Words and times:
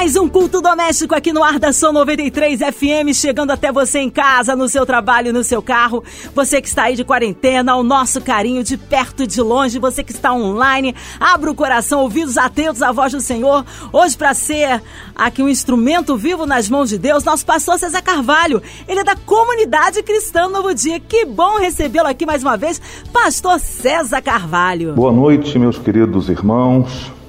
mais 0.00 0.16
um 0.16 0.26
culto 0.26 0.62
doméstico 0.62 1.14
aqui 1.14 1.30
no 1.30 1.44
Ar 1.44 1.58
da 1.58 1.74
Som 1.74 1.92
93 1.92 2.60
FM, 2.60 3.12
chegando 3.12 3.50
até 3.50 3.70
você 3.70 3.98
em 3.98 4.08
casa, 4.08 4.56
no 4.56 4.66
seu 4.66 4.86
trabalho, 4.86 5.30
no 5.30 5.44
seu 5.44 5.60
carro. 5.60 6.02
Você 6.34 6.62
que 6.62 6.68
está 6.68 6.84
aí 6.84 6.96
de 6.96 7.04
quarentena, 7.04 7.76
o 7.76 7.82
nosso 7.82 8.18
carinho 8.22 8.64
de 8.64 8.78
perto 8.78 9.24
e 9.24 9.26
de 9.26 9.42
longe. 9.42 9.78
Você 9.78 10.02
que 10.02 10.12
está 10.12 10.32
online, 10.32 10.96
abra 11.20 11.50
o 11.50 11.54
coração, 11.54 12.00
ouvidos 12.00 12.38
atentos 12.38 12.80
à 12.80 12.90
voz 12.90 13.12
do 13.12 13.20
Senhor. 13.20 13.62
Hoje, 13.92 14.16
para 14.16 14.32
ser 14.32 14.82
aqui 15.14 15.42
um 15.42 15.50
instrumento 15.50 16.16
vivo 16.16 16.46
nas 16.46 16.66
mãos 16.66 16.88
de 16.88 16.96
Deus, 16.96 17.22
nosso 17.22 17.44
pastor 17.44 17.78
César 17.78 18.00
Carvalho. 18.00 18.62
Ele 18.88 19.00
é 19.00 19.04
da 19.04 19.16
comunidade 19.16 20.02
cristã 20.02 20.48
Novo 20.48 20.74
Dia. 20.74 20.98
Que 20.98 21.26
bom 21.26 21.58
recebê-lo 21.58 22.08
aqui 22.08 22.24
mais 22.24 22.42
uma 22.42 22.56
vez, 22.56 22.80
pastor 23.12 23.60
César 23.60 24.22
Carvalho. 24.22 24.94
Boa 24.94 25.12
noite, 25.12 25.58
meus 25.58 25.76
queridos 25.76 26.30
irmãos 26.30 27.19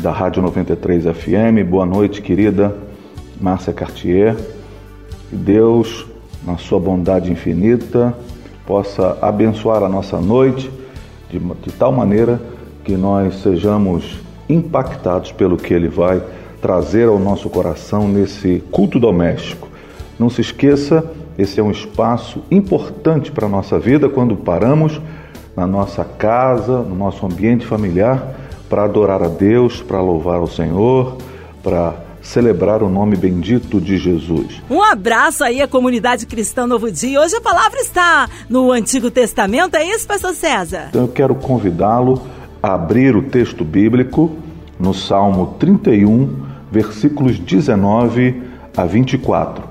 da 0.00 0.10
Rádio 0.10 0.40
93 0.40 1.04
FM. 1.04 1.68
Boa 1.68 1.84
noite, 1.84 2.22
querida 2.22 2.74
Márcia 3.38 3.70
Cartier. 3.70 4.34
Que 5.28 5.36
Deus, 5.36 6.06
na 6.42 6.56
sua 6.56 6.80
bondade 6.80 7.30
infinita, 7.30 8.16
possa 8.66 9.18
abençoar 9.20 9.82
a 9.82 9.88
nossa 9.90 10.18
noite 10.18 10.70
de, 11.28 11.38
de 11.38 11.72
tal 11.72 11.92
maneira 11.92 12.40
que 12.82 12.96
nós 12.96 13.42
sejamos 13.42 14.18
impactados 14.48 15.32
pelo 15.32 15.58
que 15.58 15.74
Ele 15.74 15.88
vai 15.88 16.22
trazer 16.62 17.06
ao 17.06 17.18
nosso 17.18 17.50
coração 17.50 18.08
nesse 18.08 18.62
culto 18.70 18.98
doméstico. 18.98 19.68
Não 20.18 20.30
se 20.30 20.40
esqueça, 20.40 21.04
esse 21.38 21.60
é 21.60 21.62
um 21.62 21.70
espaço 21.70 22.42
importante 22.50 23.30
para 23.30 23.44
a 23.44 23.50
nossa 23.50 23.78
vida 23.78 24.08
quando 24.08 24.34
paramos 24.34 24.98
na 25.54 25.66
nossa 25.66 26.04
casa, 26.04 26.78
no 26.78 26.94
nosso 26.94 27.26
ambiente 27.26 27.66
familiar 27.66 28.39
para 28.70 28.84
adorar 28.84 29.20
a 29.20 29.28
Deus, 29.28 29.82
para 29.82 30.00
louvar 30.00 30.40
o 30.40 30.46
Senhor, 30.46 31.16
para 31.60 31.92
celebrar 32.22 32.84
o 32.84 32.88
nome 32.88 33.16
bendito 33.16 33.80
de 33.80 33.98
Jesus. 33.98 34.62
Um 34.70 34.80
abraço 34.80 35.42
aí 35.42 35.60
à 35.60 35.66
comunidade 35.66 36.24
cristã 36.24 36.68
Novo 36.68 36.90
Dia. 36.90 37.20
Hoje 37.20 37.34
a 37.34 37.40
palavra 37.40 37.80
está 37.80 38.28
no 38.48 38.70
Antigo 38.70 39.10
Testamento, 39.10 39.74
é 39.74 39.84
isso, 39.84 40.06
pastor 40.06 40.34
César? 40.34 40.86
Então 40.90 41.02
eu 41.02 41.08
quero 41.08 41.34
convidá-lo 41.34 42.22
a 42.62 42.74
abrir 42.74 43.16
o 43.16 43.22
texto 43.22 43.64
bíblico 43.64 44.30
no 44.78 44.94
Salmo 44.94 45.56
31, 45.58 46.46
versículos 46.70 47.40
19 47.40 48.40
a 48.76 48.84
24. 48.84 49.64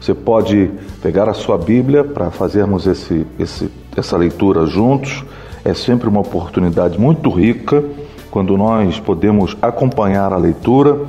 Você 0.00 0.14
pode 0.14 0.70
pegar 1.02 1.28
a 1.28 1.34
sua 1.34 1.58
Bíblia 1.58 2.02
para 2.04 2.30
fazermos 2.30 2.86
esse, 2.86 3.26
esse, 3.38 3.70
essa 3.94 4.16
leitura 4.16 4.64
juntos. 4.64 5.22
É 5.62 5.74
sempre 5.74 6.08
uma 6.08 6.20
oportunidade 6.20 6.98
muito 6.98 7.28
rica 7.28 7.84
quando 8.30 8.56
nós 8.56 9.00
podemos 9.00 9.56
acompanhar 9.60 10.32
a 10.32 10.36
leitura 10.36 11.00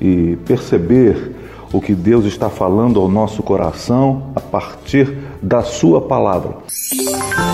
e 0.00 0.36
perceber 0.46 1.34
o 1.72 1.80
que 1.80 1.94
Deus 1.94 2.24
está 2.24 2.48
falando 2.48 3.00
ao 3.00 3.08
nosso 3.08 3.42
coração 3.42 4.24
a 4.34 4.40
partir 4.40 5.18
da 5.42 5.62
Sua 5.62 6.00
palavra. 6.00 6.56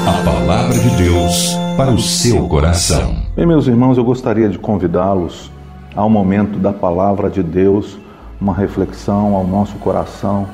A 0.06 0.24
palavra 0.24 0.78
de 0.78 0.90
Deus 0.96 1.54
para 1.76 1.90
o 1.90 1.98
seu 1.98 2.46
coração. 2.48 3.16
Bem, 3.34 3.46
meus 3.46 3.66
irmãos, 3.66 3.98
eu 3.98 4.04
gostaria 4.04 4.48
de 4.48 4.58
convidá-los 4.58 5.50
ao 5.94 6.08
momento 6.08 6.58
da 6.58 6.72
palavra 6.72 7.28
de 7.28 7.42
Deus, 7.42 7.98
uma 8.40 8.54
reflexão 8.54 9.34
ao 9.34 9.44
nosso 9.44 9.76
coração 9.76 10.46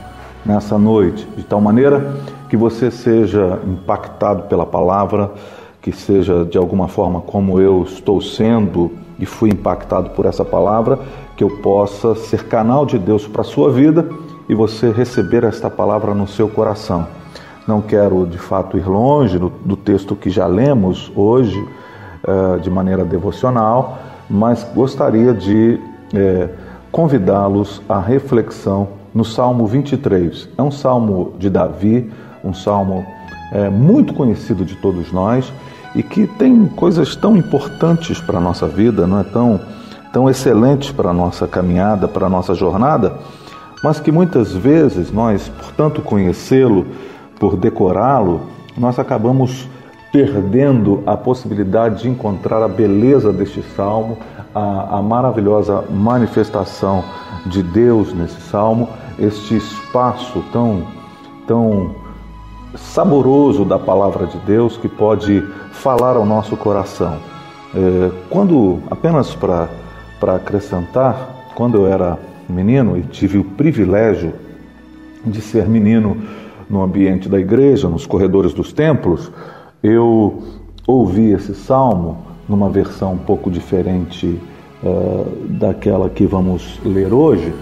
nessa 0.45 0.78
noite, 0.78 1.27
de 1.36 1.42
tal 1.42 1.61
maneira 1.61 2.17
que 2.48 2.56
você 2.56 2.91
seja 2.91 3.58
impactado 3.67 4.45
pela 4.45 4.64
palavra 4.64 5.30
que 5.81 5.92
seja 5.92 6.45
de 6.45 6.58
alguma 6.58 6.89
forma 6.89 7.20
como 7.20 7.61
eu 7.61 7.83
estou 7.85 8.20
sendo 8.20 8.91
e 9.18 9.27
fui 9.27 9.51
impactado 9.51 10.11
por 10.11 10.27
essa 10.27 10.45
palavra, 10.45 10.98
que 11.36 11.45
eu 11.45 11.51
possa 11.58 12.14
ser 12.14 12.45
canal 12.45 12.85
de 12.85 12.98
Deus 12.98 13.27
para 13.27 13.42
a 13.42 13.45
sua 13.45 13.70
vida 13.70 14.08
e 14.48 14.55
você 14.55 14.90
receber 14.90 15.45
esta 15.45 15.70
palavra 15.70 16.14
no 16.14 16.27
seu 16.27 16.48
coração. 16.48 17.07
Não 17.67 17.80
quero 17.80 18.27
de 18.27 18.39
fato 18.39 18.77
ir 18.77 18.86
longe 18.86 19.39
do, 19.39 19.77
texto 19.77 20.17
que 20.17 20.29
já 20.29 20.46
lemos 20.46 21.13
hoje 21.14 21.58
uh, 22.24 22.58
de 22.61 22.70
maneira 22.70 23.05
devocional, 23.05 23.98
mas 24.29 24.64
gostaria 24.74 25.33
de 25.33 25.79
uh, 26.13 26.48
convidá-los 26.90 27.80
à 27.89 28.01
reflexão 28.01 28.89
no 29.14 29.24
Salmo 29.24 29.67
23. 29.67 30.48
É 30.57 30.63
um 30.63 30.70
salmo 30.70 31.35
de 31.39 31.48
Davi, 31.48 32.11
um 32.42 32.55
salmo 32.55 33.05
é, 33.52 33.69
muito 33.69 34.14
conhecido 34.14 34.64
de 34.64 34.77
todos 34.77 35.13
nós 35.13 35.52
e 35.95 36.02
que 36.02 36.27
tem 36.27 36.67
coisas 36.67 37.17
tão 37.17 37.36
importantes 37.36 38.20
para 38.20 38.39
a 38.39 38.40
nossa 38.40 38.67
vida, 38.67 39.06
não 39.06 39.20
é 39.20 39.24
tão, 39.24 39.61
tão 40.12 40.28
excelentes 40.28 40.92
para 40.92 41.11
a 41.11 41.14
nossa 41.14 41.46
caminhada, 41.46 42.06
para 42.06 42.27
a 42.27 42.30
nossa 42.30 42.55
jornada, 42.55 43.14
mas 43.83 43.98
que 43.98 44.12
muitas 44.12 44.52
vezes 44.52 45.11
nós, 45.11 45.48
por 45.48 45.73
tanto 45.73 46.02
conhecê-lo, 46.02 46.86
por 47.39 47.56
decorá-lo, 47.56 48.42
nós 48.77 48.98
acabamos 48.98 49.68
perdendo 50.12 51.02
a 51.06 51.17
possibilidade 51.17 52.02
de 52.02 52.08
encontrar 52.08 52.62
a 52.62 52.68
beleza 52.68 53.33
deste 53.33 53.62
salmo, 53.74 54.18
a, 54.55 54.98
a 54.98 55.02
maravilhosa 55.02 55.84
manifestação 55.89 57.05
de 57.46 57.62
Deus 57.62 58.12
nesse 58.12 58.40
salmo, 58.40 58.89
este 59.18 59.57
espaço 59.57 60.42
tão, 60.52 60.84
tão 61.46 61.95
saboroso 62.77 63.64
da 63.64 63.79
palavra 63.79 64.27
de 64.27 64.39
Deus 64.39 64.77
que 64.77 64.89
pode 64.89 65.42
falar 65.73 66.17
ao 66.17 66.25
nosso 66.25 66.57
coração. 66.57 67.19
É, 67.75 68.11
quando, 68.29 68.81
apenas 68.91 69.35
para 69.35 69.69
acrescentar, 70.35 71.53
quando 71.55 71.79
eu 71.79 71.86
era 71.86 72.19
menino 72.48 72.97
e 72.97 73.03
tive 73.03 73.39
o 73.39 73.45
privilégio 73.45 74.33
de 75.25 75.41
ser 75.41 75.69
menino 75.69 76.17
no 76.69 76.83
ambiente 76.83 77.29
da 77.29 77.39
igreja, 77.39 77.89
nos 77.89 78.07
corredores 78.07 78.53
dos 78.53 78.73
templos, 78.73 79.31
eu 79.83 80.42
ouvi 80.87 81.33
esse 81.33 81.55
salmo 81.55 82.19
numa 82.48 82.69
versão 82.69 83.13
um 83.13 83.19
pouco 83.19 83.51
diferente 83.51 84.41
uh, 84.83 85.27
daquela 85.48 86.08
que 86.08 86.27
vamos 86.27 86.81
ler 86.85 87.13
hoje, 87.13 87.52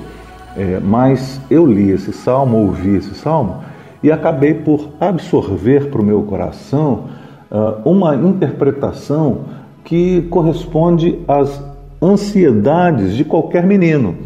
é, 0.57 0.81
mas 0.81 1.41
eu 1.51 1.67
li 1.67 1.91
esse 1.91 2.13
salmo, 2.13 2.57
ouvi 2.59 2.97
esse 2.97 3.15
salmo 3.15 3.63
e 4.03 4.13
acabei 4.13 4.55
por 4.55 4.91
absorver 5.01 5.91
para 5.91 6.01
o 6.01 6.05
meu 6.05 6.23
coração 6.23 7.05
uh, 7.51 7.89
uma 7.89 8.15
interpretação 8.15 9.41
que 9.85 10.23
corresponde 10.31 11.19
às 11.27 11.63
ansiedades 12.01 13.15
de 13.15 13.25
qualquer 13.25 13.67
menino 13.67 14.17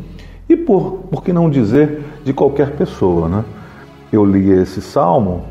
e 0.48 0.56
por, 0.56 1.04
por 1.10 1.22
que 1.22 1.32
não 1.32 1.48
dizer 1.48 2.02
de 2.24 2.32
qualquer 2.32 2.72
pessoa, 2.72 3.28
né? 3.28 3.44
Eu 4.12 4.24
li 4.24 4.50
esse 4.50 4.82
salmo 4.82 5.44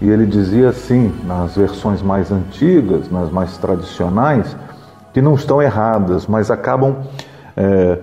e 0.00 0.08
ele 0.08 0.26
dizia 0.26 0.70
assim, 0.70 1.12
nas 1.24 1.56
versões 1.56 2.02
mais 2.02 2.32
antigas, 2.32 3.10
nas 3.10 3.30
mais 3.30 3.56
tradicionais, 3.58 4.56
que 5.12 5.20
não 5.20 5.34
estão 5.34 5.62
erradas, 5.62 6.26
mas 6.26 6.50
acabam, 6.50 6.96
é, 7.56 7.98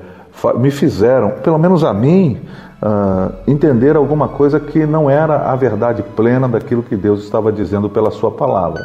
me 0.58 0.72
fizeram, 0.72 1.32
pelo 1.44 1.58
menos 1.58 1.84
a 1.84 1.94
mim, 1.94 2.42
uh, 2.86 3.34
entender 3.48 3.96
alguma 3.96 4.28
coisa 4.28 4.60
que 4.60 4.86
não 4.86 5.10
era 5.10 5.52
a 5.52 5.56
verdade 5.56 6.04
plena 6.16 6.48
daquilo 6.48 6.84
que 6.84 6.96
Deus 6.96 7.24
estava 7.24 7.52
dizendo 7.52 7.90
pela 7.90 8.12
Sua 8.12 8.30
palavra. 8.30 8.82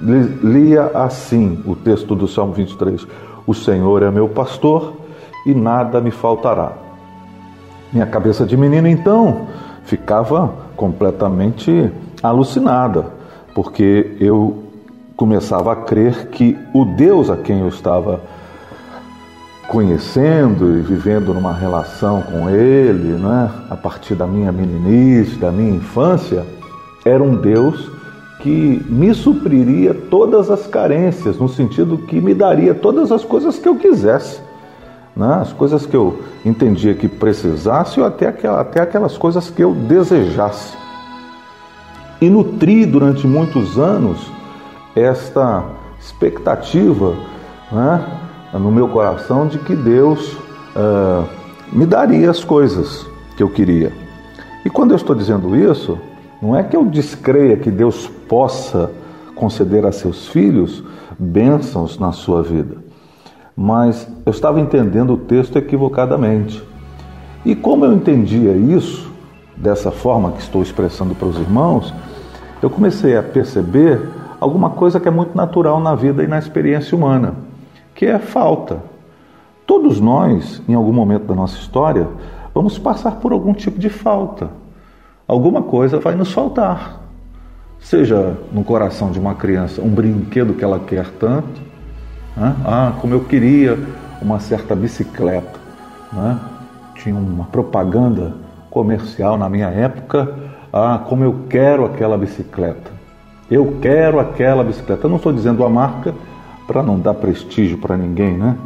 Lia 0.00 0.90
assim 0.94 1.62
o 1.66 1.74
texto 1.74 2.14
do 2.14 2.28
Salmo 2.28 2.52
23: 2.52 3.06
O 3.46 3.54
Senhor 3.54 4.02
é 4.02 4.10
meu 4.10 4.28
pastor 4.28 4.94
e 5.44 5.54
nada 5.54 6.00
me 6.00 6.10
faltará. 6.10 6.72
Minha 7.92 8.06
cabeça 8.06 8.46
de 8.46 8.56
menino 8.56 8.88
então 8.88 9.48
ficava 9.84 10.54
completamente 10.76 11.92
alucinada, 12.22 13.06
porque 13.54 14.16
eu 14.18 14.62
começava 15.16 15.72
a 15.72 15.76
crer 15.76 16.28
que 16.28 16.56
o 16.72 16.84
Deus 16.84 17.30
a 17.30 17.36
quem 17.36 17.60
eu 17.60 17.68
estava 17.68 18.20
conhecendo 19.72 20.76
e 20.76 20.82
vivendo 20.82 21.32
numa 21.32 21.54
relação 21.54 22.20
com 22.20 22.50
ele, 22.50 23.14
né, 23.14 23.50
a 23.70 23.74
partir 23.74 24.14
da 24.14 24.26
minha 24.26 24.52
meninice, 24.52 25.36
da 25.36 25.50
minha 25.50 25.74
infância, 25.74 26.44
era 27.06 27.22
um 27.22 27.34
Deus 27.34 27.90
que 28.40 28.84
me 28.86 29.14
supriria 29.14 29.94
todas 29.94 30.50
as 30.50 30.66
carências, 30.66 31.38
no 31.38 31.48
sentido 31.48 31.96
que 31.96 32.20
me 32.20 32.34
daria 32.34 32.74
todas 32.74 33.10
as 33.10 33.24
coisas 33.24 33.58
que 33.58 33.66
eu 33.66 33.76
quisesse. 33.76 34.42
Né? 35.16 35.38
As 35.40 35.54
coisas 35.54 35.86
que 35.86 35.96
eu 35.96 36.20
entendia 36.44 36.92
que 36.94 37.08
precisasse 37.08 37.98
ou 37.98 38.04
até, 38.04 38.26
até 38.28 38.82
aquelas 38.82 39.16
coisas 39.16 39.48
que 39.48 39.64
eu 39.64 39.72
desejasse. 39.72 40.76
E 42.20 42.28
nutri 42.28 42.84
durante 42.84 43.26
muitos 43.26 43.78
anos 43.78 44.30
esta 44.94 45.64
expectativa 45.98 47.16
né? 47.72 48.04
No 48.58 48.70
meu 48.70 48.88
coração 48.88 49.46
de 49.46 49.58
que 49.58 49.74
Deus 49.74 50.34
uh, 50.76 51.26
me 51.72 51.86
daria 51.86 52.30
as 52.30 52.44
coisas 52.44 53.06
que 53.36 53.42
eu 53.42 53.48
queria. 53.48 53.92
E 54.64 54.70
quando 54.70 54.90
eu 54.90 54.96
estou 54.96 55.16
dizendo 55.16 55.56
isso, 55.56 55.98
não 56.40 56.56
é 56.56 56.62
que 56.62 56.76
eu 56.76 56.84
descreia 56.84 57.56
que 57.56 57.70
Deus 57.70 58.08
possa 58.28 58.90
conceder 59.34 59.86
a 59.86 59.92
seus 59.92 60.28
filhos 60.28 60.84
bênçãos 61.18 61.98
na 61.98 62.12
sua 62.12 62.42
vida, 62.42 62.76
mas 63.56 64.06
eu 64.24 64.30
estava 64.30 64.60
entendendo 64.60 65.14
o 65.14 65.16
texto 65.16 65.56
equivocadamente. 65.56 66.62
E 67.44 67.54
como 67.54 67.84
eu 67.84 67.92
entendia 67.92 68.52
isso, 68.52 69.10
dessa 69.56 69.90
forma 69.90 70.32
que 70.32 70.40
estou 70.40 70.62
expressando 70.62 71.14
para 71.14 71.28
os 71.28 71.38
irmãos, 71.38 71.92
eu 72.62 72.70
comecei 72.70 73.16
a 73.16 73.22
perceber 73.22 74.00
alguma 74.40 74.70
coisa 74.70 74.98
que 74.98 75.08
é 75.08 75.10
muito 75.10 75.36
natural 75.36 75.80
na 75.80 75.94
vida 75.94 76.22
e 76.22 76.26
na 76.26 76.38
experiência 76.38 76.96
humana, 76.96 77.34
que 77.94 78.06
é 78.06 78.18
falta. 78.18 78.82
Todos 79.66 80.00
nós, 80.00 80.62
em 80.68 80.74
algum 80.74 80.92
momento 80.92 81.24
da 81.24 81.34
nossa 81.34 81.56
história, 81.56 82.08
vamos 82.54 82.78
passar 82.78 83.12
por 83.12 83.32
algum 83.32 83.52
tipo 83.52 83.78
de 83.78 83.88
falta. 83.88 84.50
Alguma 85.26 85.62
coisa 85.62 85.98
vai 85.98 86.14
nos 86.14 86.32
faltar. 86.32 87.00
Seja 87.78 88.36
no 88.52 88.62
coração 88.62 89.10
de 89.10 89.18
uma 89.18 89.34
criança 89.34 89.80
um 89.80 89.88
brinquedo 89.88 90.54
que 90.54 90.64
ela 90.64 90.78
quer 90.78 91.08
tanto, 91.12 91.60
né? 92.36 92.54
ah, 92.64 92.92
como 93.00 93.14
eu 93.14 93.24
queria 93.24 93.78
uma 94.20 94.38
certa 94.40 94.74
bicicleta. 94.74 95.58
Né? 96.12 96.38
Tinha 96.96 97.14
uma 97.14 97.44
propaganda 97.44 98.34
comercial 98.70 99.36
na 99.36 99.48
minha 99.48 99.68
época, 99.68 100.34
ah, 100.72 101.00
como 101.06 101.24
eu 101.24 101.46
quero 101.48 101.84
aquela 101.84 102.16
bicicleta. 102.16 102.90
Eu 103.50 103.78
quero 103.80 104.18
aquela 104.18 104.64
bicicleta. 104.64 105.06
Eu 105.06 105.10
não 105.10 105.16
estou 105.16 105.32
dizendo 105.32 105.64
a 105.64 105.68
marca 105.68 106.14
para 106.66 106.82
não 106.82 106.98
dar 106.98 107.14
prestígio 107.14 107.78
para 107.78 107.96
ninguém, 107.96 108.36
né? 108.36 108.56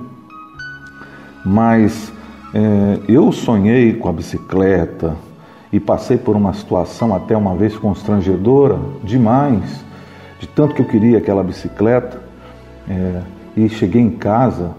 Mas 1.44 2.12
é, 2.54 2.98
eu 3.08 3.31
sonhei 3.32 3.94
com 3.94 4.08
a 4.08 4.12
bicicleta 4.12 5.16
e 5.72 5.81
passei 5.81 6.16
por 6.16 6.37
uma 6.37 6.52
situação 6.54 7.14
até 7.14 7.37
uma 7.37 7.54
vez 7.54 7.76
constrangedora 7.76 8.78
demais, 9.02 9.84
de 10.40 10.46
tanto 10.48 10.75
que 10.75 10.82
eu 10.82 10.87
queria 10.87 11.19
aquela 11.19 11.43
bicicleta. 11.43 12.20
É, 12.88 13.22
e 13.56 13.69
cheguei 13.69 14.02
em 14.02 14.10
casa 14.10 14.72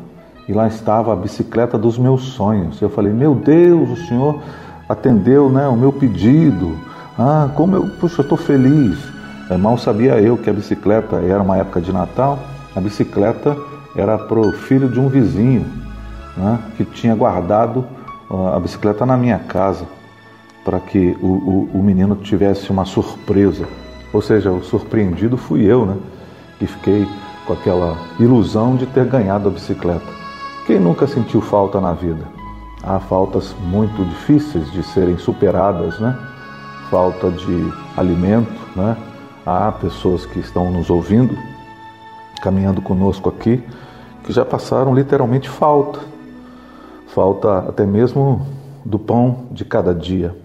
e 0.48 0.54
lá 0.54 0.68
estava 0.68 1.12
a 1.12 1.16
bicicleta 1.16 1.78
dos 1.78 1.98
meus 1.98 2.22
sonhos. 2.22 2.80
Eu 2.82 2.90
falei: 2.90 3.12
Meu 3.12 3.36
Deus, 3.36 3.90
o 3.90 4.08
Senhor 4.08 4.42
atendeu 4.88 5.50
né, 5.50 5.68
o 5.68 5.76
meu 5.76 5.92
pedido. 5.92 6.78
Ah, 7.18 7.50
como 7.56 7.76
eu, 7.76 7.88
puxa, 8.00 8.22
estou 8.22 8.38
feliz. 8.38 8.98
É, 9.50 9.58
mal 9.58 9.78
sabia 9.78 10.20
eu 10.22 10.38
que 10.38 10.50
a 10.50 10.54
bicicleta 10.54 11.18
era 11.18 11.42
uma 11.42 11.58
época 11.58 11.82
de 11.82 11.92
Natal, 11.92 12.40
a 12.78 12.80
bicicleta 12.80 13.58
era 13.96 14.20
para 14.20 14.40
o 14.40 14.52
filho 14.52 14.88
de 14.88 15.00
um 15.00 15.10
vizinho 15.10 15.66
né, 16.38 16.60
que 16.78 16.86
tinha 16.86 17.16
guardado 17.16 17.84
a 18.56 18.60
bicicleta 18.60 19.04
na 19.04 19.18
minha 19.18 19.40
casa 19.40 19.86
para 20.64 20.80
que 20.80 21.18
o, 21.20 21.26
o, 21.26 21.70
o, 21.74 21.84
menino 21.84 22.16
tivesse 22.18 22.70
uma 22.70 22.86
surpresa. 22.86 23.66
Ou 24.14 24.22
seja, 24.22 24.52
o 24.52 24.62
surpreendido 24.64 25.38
fui 25.38 25.64
eu, 25.64 25.86
né? 25.86 25.96
Que 26.60 26.68
fiquei 26.68 27.08
com 27.46 27.54
aquela 27.54 27.98
ilusão 28.20 28.76
de 28.76 28.86
ter 28.86 29.06
ganhado 29.06 29.48
a 29.48 29.52
bicicleta. 29.52 30.06
Quem 30.66 30.78
nunca 30.78 31.08
sentiu 31.08 31.40
falta 31.40 31.80
na 31.80 31.94
vida? 31.94 32.26
Há 32.84 33.00
faltas 33.00 33.56
muito 33.64 34.04
difíceis 34.04 34.70
de 34.72 34.84
serem 34.84 35.18
superadas, 35.18 35.98
né? 36.00 36.16
Falta 36.92 37.32
de 37.32 37.74
alimento, 37.96 38.60
né? 38.76 38.98
Há 39.46 39.72
pessoas 39.72 40.26
que 40.26 40.40
estão 40.40 40.70
nos 40.70 40.90
ouvindo, 40.90 41.34
caminhando 42.40 42.82
conosco 42.82 43.30
aqui, 43.30 43.64
que 44.24 44.32
já 44.32 44.46
passaram 44.46 44.94
literalmente 44.94 45.50
falta. 45.50 46.00
Falta 47.08 47.60
até 47.60 47.86
mesmo 47.86 48.46
do 48.84 49.00
pão 49.00 49.46
de 49.52 49.66
cada 49.66 49.94
dia. 49.94 50.36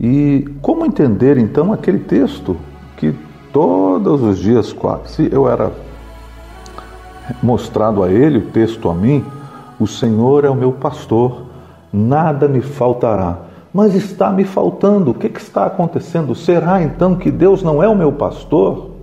E 0.00 0.48
como 0.60 0.84
entender 0.84 1.38
então 1.38 1.72
aquele 1.72 2.00
texto 2.00 2.56
que 2.96 3.14
todos 3.52 4.22
os 4.22 4.38
dias, 4.38 4.72
quase, 4.72 5.08
se 5.08 5.28
eu 5.32 5.48
era 5.48 5.72
mostrado 7.42 8.02
a 8.02 8.10
ele, 8.10 8.38
o 8.38 8.46
texto 8.46 8.90
a 8.90 8.94
mim, 8.94 9.24
o 9.78 9.86
Senhor 9.86 10.44
é 10.44 10.50
o 10.50 10.54
meu 10.54 10.72
pastor, 10.72 11.44
nada 11.92 12.48
me 12.48 12.60
faltará. 12.60 13.38
Mas 13.72 13.94
está 13.94 14.30
me 14.30 14.44
faltando, 14.44 15.10
o 15.10 15.14
que, 15.14 15.28
que 15.28 15.40
está 15.40 15.66
acontecendo? 15.66 16.34
Será 16.34 16.82
então 16.82 17.16
que 17.16 17.30
Deus 17.30 17.62
não 17.62 17.82
é 17.82 17.88
o 17.88 17.96
meu 17.96 18.12
pastor? 18.12 18.93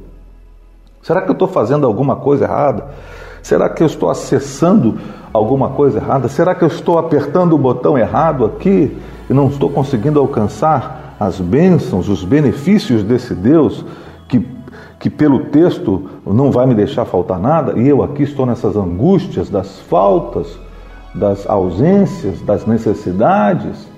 Será 1.02 1.22
que 1.22 1.30
eu 1.30 1.34
estou 1.34 1.48
fazendo 1.48 1.88
alguma 1.88 2.16
coisa 2.16 2.46
errada? 2.46 2.86
Será 3.42 3.68
que 3.70 3.82
eu 3.82 3.88
estou 3.88 4.10
acessando 4.10 5.00
alguma 5.34 5.70
coisa 5.70 5.98
errada? 5.98 6.28
Será 6.28 6.54
que 6.54 6.64
eu 6.64 6.68
estou 6.68 7.00
apertando 7.00 7.54
o 7.54 7.58
botão 7.58 7.98
errado 7.98 8.46
aqui 8.46 8.96
e 9.30 9.34
não 9.34 9.48
estou 9.48 9.70
conseguindo 9.70 10.20
alcançar 10.20 11.16
as 11.20 11.40
bênçãos, 11.40 12.08
os 12.08 12.24
benefícios 12.24 13.04
desse 13.04 13.34
Deus 13.34 13.84
que, 14.28 14.48
que 15.00 15.10
pelo 15.10 15.46
texto 15.46 16.10
não 16.26 16.52
vai 16.52 16.68
me 16.68 16.76
deixar 16.76 17.06
faltar 17.06 17.40
nada? 17.40 17.80
E 17.80 17.88
eu 17.88 18.04
aqui 18.04 18.24
estou 18.24 18.46
nessas 18.46 18.76
angústias 18.76 19.50
das 19.50 19.80
faltas, 19.80 20.60
das 21.16 21.50
ausências, 21.50 22.42
das 22.42 22.68
necessidades. 22.68 23.90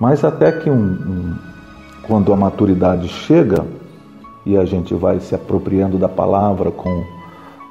Mas 0.00 0.24
até 0.24 0.50
que 0.52 0.70
um, 0.70 0.74
um, 0.74 1.34
quando 2.02 2.32
a 2.32 2.36
maturidade 2.36 3.08
chega 3.08 3.64
e 4.44 4.56
a 4.56 4.64
gente 4.64 4.94
vai 4.94 5.20
se 5.20 5.34
apropriando 5.34 5.98
da 5.98 6.08
palavra 6.08 6.70
com 6.70 7.04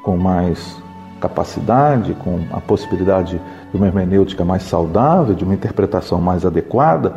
com 0.04 0.18
mais 0.18 0.82
capacidade, 1.20 2.16
com 2.16 2.40
a 2.52 2.60
possibilidade 2.60 3.40
de 3.72 3.78
uma 3.78 3.86
hermenêutica 3.86 4.44
mais 4.44 4.64
saudável, 4.64 5.36
de 5.36 5.44
uma 5.44 5.54
interpretação 5.54 6.20
mais 6.20 6.46
adequada, 6.46 7.14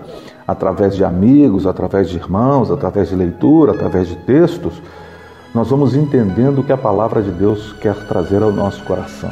através 0.46 0.94
de 0.94 1.02
amigos, 1.02 1.66
através 1.66 2.10
de 2.10 2.18
irmãos, 2.18 2.70
através 2.70 3.08
de 3.08 3.16
leitura, 3.16 3.72
através 3.72 4.08
de 4.08 4.16
textos, 4.16 4.82
nós 5.54 5.70
vamos 5.70 5.96
entendendo 5.96 6.60
o 6.60 6.64
que 6.64 6.72
a 6.72 6.76
palavra 6.76 7.22
de 7.22 7.30
Deus 7.30 7.72
quer 7.74 7.94
trazer 8.06 8.42
ao 8.42 8.52
nosso 8.52 8.84
coração. 8.84 9.30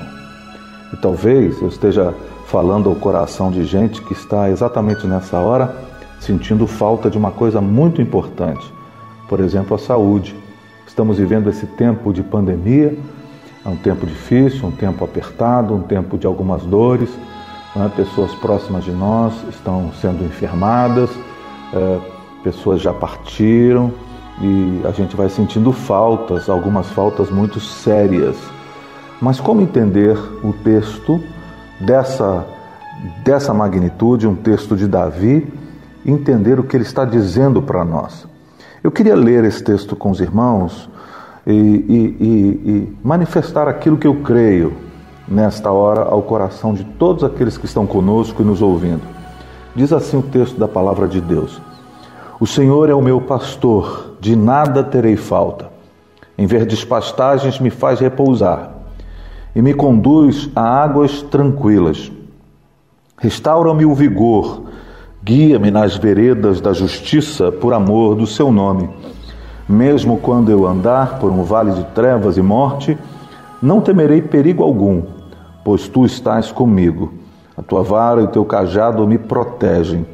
E 0.92 0.96
talvez 0.96 1.60
eu 1.60 1.68
esteja 1.68 2.14
falando 2.46 2.88
ao 2.88 2.94
coração 2.94 3.50
de 3.50 3.64
gente 3.64 4.00
que 4.00 4.12
está 4.12 4.48
exatamente 4.48 5.06
nessa 5.06 5.38
hora 5.38 5.74
sentindo 6.20 6.66
falta 6.66 7.10
de 7.10 7.18
uma 7.18 7.32
coisa 7.32 7.60
muito 7.60 8.00
importante, 8.00 8.72
por 9.32 9.40
exemplo, 9.40 9.74
a 9.74 9.78
saúde. 9.78 10.36
Estamos 10.86 11.16
vivendo 11.16 11.48
esse 11.48 11.64
tempo 11.64 12.12
de 12.12 12.22
pandemia, 12.22 12.98
é 13.64 13.68
um 13.70 13.76
tempo 13.76 14.04
difícil, 14.04 14.68
um 14.68 14.70
tempo 14.70 15.02
apertado, 15.02 15.74
um 15.74 15.80
tempo 15.80 16.18
de 16.18 16.26
algumas 16.26 16.64
dores. 16.64 17.08
Né? 17.74 17.90
Pessoas 17.96 18.34
próximas 18.34 18.84
de 18.84 18.90
nós 18.90 19.32
estão 19.48 19.90
sendo 20.02 20.22
enfermadas, 20.22 21.08
é, 21.72 21.98
pessoas 22.44 22.82
já 22.82 22.92
partiram 22.92 23.90
e 24.38 24.82
a 24.86 24.90
gente 24.90 25.16
vai 25.16 25.30
sentindo 25.30 25.72
faltas, 25.72 26.50
algumas 26.50 26.88
faltas 26.88 27.30
muito 27.30 27.58
sérias. 27.58 28.36
Mas 29.18 29.40
como 29.40 29.62
entender 29.62 30.18
o 30.44 30.52
texto 30.62 31.18
dessa, 31.80 32.46
dessa 33.24 33.54
magnitude, 33.54 34.26
um 34.26 34.36
texto 34.36 34.76
de 34.76 34.86
Davi, 34.86 35.50
entender 36.04 36.60
o 36.60 36.64
que 36.64 36.76
ele 36.76 36.84
está 36.84 37.06
dizendo 37.06 37.62
para 37.62 37.82
nós? 37.82 38.30
Eu 38.82 38.90
queria 38.90 39.14
ler 39.14 39.44
esse 39.44 39.62
texto 39.62 39.94
com 39.94 40.10
os 40.10 40.18
irmãos 40.18 40.90
e, 41.46 41.52
e, 41.52 41.94
e, 42.20 42.96
manifestar 43.02 43.68
aquilo 43.68 43.96
que 43.96 44.06
eu 44.06 44.16
creio 44.22 44.72
nesta 45.28 45.70
hora 45.70 46.02
ao 46.02 46.20
coração 46.22 46.74
de 46.74 46.82
todos 46.84 47.22
aqueles 47.22 47.56
que 47.56 47.64
estão 47.64 47.86
conosco 47.86 48.42
e 48.42 48.44
nos 48.44 48.60
ouvindo. 48.60 49.02
Diz 49.74 49.92
assim 49.92 50.18
o 50.18 50.22
texto 50.22 50.58
da 50.58 50.66
palavra 50.66 51.06
de 51.06 51.20
Deus: 51.20 51.62
O 52.40 52.46
Senhor 52.46 52.90
é 52.90 52.94
o 52.94 53.00
meu 53.00 53.20
pastor, 53.20 54.16
de 54.20 54.34
nada 54.34 54.82
terei 54.82 55.16
falta. 55.16 55.70
Em 56.36 56.46
verdes 56.46 56.84
pastagens 56.84 57.60
me 57.60 57.70
faz 57.70 58.00
repousar 58.00 58.72
e 59.54 59.62
me 59.62 59.74
conduz 59.74 60.50
a 60.56 60.62
águas 60.62 61.22
tranquilas. 61.22 62.10
Restaura-me 63.16 63.84
o 63.84 63.94
vigor, 63.94 64.64
guia-me 65.24 65.70
nas 65.70 65.96
veredas 65.96 66.60
da 66.60 66.72
justiça 66.72 67.52
por 67.52 67.72
amor 67.72 68.16
do 68.16 68.26
seu 68.26 68.50
nome. 68.50 68.90
Mesmo 69.68 70.18
quando 70.18 70.50
eu 70.50 70.66
andar 70.66 71.20
por 71.20 71.30
um 71.30 71.44
vale 71.44 71.70
de 71.72 71.84
trevas 71.94 72.36
e 72.36 72.42
morte, 72.42 72.98
não 73.62 73.80
temerei 73.80 74.20
perigo 74.20 74.64
algum, 74.64 75.02
pois 75.64 75.86
tu 75.86 76.04
estás 76.04 76.50
comigo. 76.50 77.12
A 77.56 77.62
tua 77.62 77.84
vara 77.84 78.20
e 78.20 78.24
o 78.24 78.28
teu 78.28 78.44
cajado 78.44 79.06
me 79.06 79.16
protegem. 79.16 80.04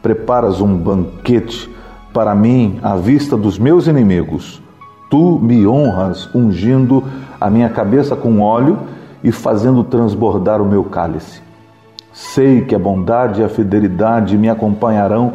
Preparas 0.00 0.62
um 0.62 0.76
banquete 0.76 1.68
para 2.14 2.34
mim 2.34 2.78
à 2.82 2.96
vista 2.96 3.36
dos 3.36 3.58
meus 3.58 3.86
inimigos. 3.86 4.62
Tu 5.10 5.38
me 5.42 5.66
honras 5.66 6.26
ungindo 6.34 7.04
a 7.38 7.50
minha 7.50 7.68
cabeça 7.68 8.16
com 8.16 8.40
óleo 8.40 8.78
e 9.22 9.30
fazendo 9.30 9.84
transbordar 9.84 10.62
o 10.62 10.66
meu 10.66 10.84
cálice. 10.84 11.47
Sei 12.20 12.62
que 12.62 12.74
a 12.74 12.78
bondade 12.80 13.40
e 13.40 13.44
a 13.44 13.48
fidelidade 13.48 14.36
me 14.36 14.50
acompanharão 14.50 15.34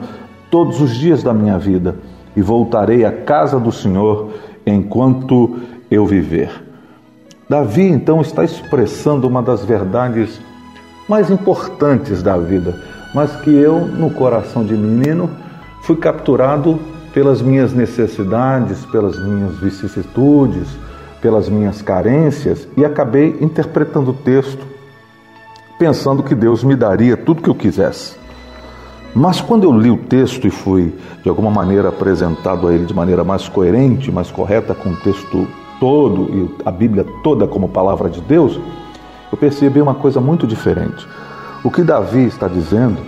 todos 0.51 0.81
os 0.81 0.93
dias 0.93 1.23
da 1.23 1.33
minha 1.33 1.57
vida 1.57 1.95
e 2.35 2.41
voltarei 2.41 3.05
à 3.05 3.11
casa 3.11 3.57
do 3.57 3.71
Senhor 3.71 4.33
enquanto 4.65 5.59
eu 5.89 6.05
viver. 6.05 6.51
Davi 7.49 7.83
então 7.83 8.19
está 8.19 8.43
expressando 8.43 9.25
uma 9.25 9.41
das 9.41 9.63
verdades 9.63 10.41
mais 11.07 11.31
importantes 11.31 12.21
da 12.21 12.37
vida, 12.37 12.77
mas 13.15 13.33
que 13.37 13.49
eu, 13.49 13.79
no 13.79 14.09
coração 14.09 14.65
de 14.65 14.75
menino, 14.75 15.29
fui 15.83 15.95
capturado 15.95 16.77
pelas 17.13 17.41
minhas 17.41 17.71
necessidades, 17.71 18.85
pelas 18.87 19.17
minhas 19.17 19.57
vicissitudes, 19.57 20.67
pelas 21.21 21.47
minhas 21.47 21.81
carências 21.81 22.67
e 22.75 22.83
acabei 22.83 23.37
interpretando 23.39 24.11
o 24.11 24.13
texto 24.13 24.72
pensando 25.83 26.23
que 26.23 26.33
Deus 26.33 26.63
me 26.63 26.77
daria 26.77 27.17
tudo 27.17 27.41
que 27.41 27.49
eu 27.49 27.55
quisesse. 27.55 28.15
Mas 29.13 29.41
quando 29.41 29.65
eu 29.65 29.71
li 29.77 29.91
o 29.91 29.97
texto 29.97 30.47
e 30.47 30.49
fui 30.49 30.93
de 31.21 31.27
alguma 31.27 31.51
maneira 31.51 31.89
apresentado 31.89 32.69
a 32.69 32.73
ele 32.73 32.85
de 32.85 32.93
maneira 32.93 33.21
mais 33.21 33.49
coerente, 33.49 34.09
mais 34.09 34.31
correta 34.31 34.73
com 34.73 34.91
o 34.91 34.95
texto 34.95 35.45
todo 35.81 36.29
e 36.33 36.55
a 36.65 36.71
Bíblia 36.71 37.05
toda 37.21 37.45
como 37.45 37.67
palavra 37.67 38.09
de 38.09 38.21
Deus, 38.21 38.57
eu 39.29 39.37
percebi 39.37 39.81
uma 39.81 39.93
coisa 39.93 40.21
muito 40.21 40.47
diferente. 40.47 41.05
O 41.65 41.69
que 41.69 41.83
Davi 41.83 42.27
está 42.27 42.47
dizendo 42.47 42.99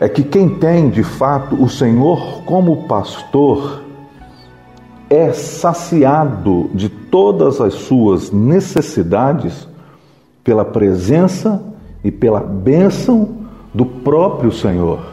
é 0.00 0.08
que 0.08 0.22
quem 0.22 0.48
tem 0.48 0.88
de 0.88 1.02
fato 1.02 1.62
o 1.62 1.68
Senhor 1.68 2.42
como 2.46 2.88
pastor 2.88 3.82
é 5.10 5.30
saciado 5.34 6.70
de 6.72 6.88
todas 6.88 7.60
as 7.60 7.74
suas 7.74 8.30
necessidades 8.30 9.68
pela 10.42 10.64
presença 10.64 11.70
e 12.04 12.10
pela 12.10 12.40
bênção 12.40 13.28
do 13.72 13.84
próprio 13.86 14.52
Senhor. 14.52 15.12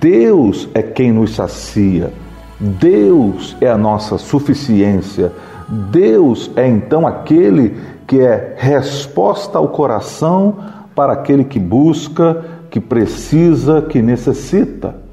Deus 0.00 0.68
é 0.74 0.82
quem 0.82 1.12
nos 1.12 1.34
sacia, 1.34 2.12
Deus 2.58 3.56
é 3.60 3.68
a 3.68 3.78
nossa 3.78 4.18
suficiência, 4.18 5.32
Deus 5.68 6.50
é 6.56 6.66
então 6.66 7.06
aquele 7.06 7.76
que 8.06 8.20
é 8.20 8.54
resposta 8.56 9.58
ao 9.58 9.68
coração 9.68 10.56
para 10.94 11.12
aquele 11.12 11.44
que 11.44 11.60
busca, 11.60 12.44
que 12.70 12.80
precisa, 12.80 13.82
que 13.82 14.02
necessita. 14.02 15.07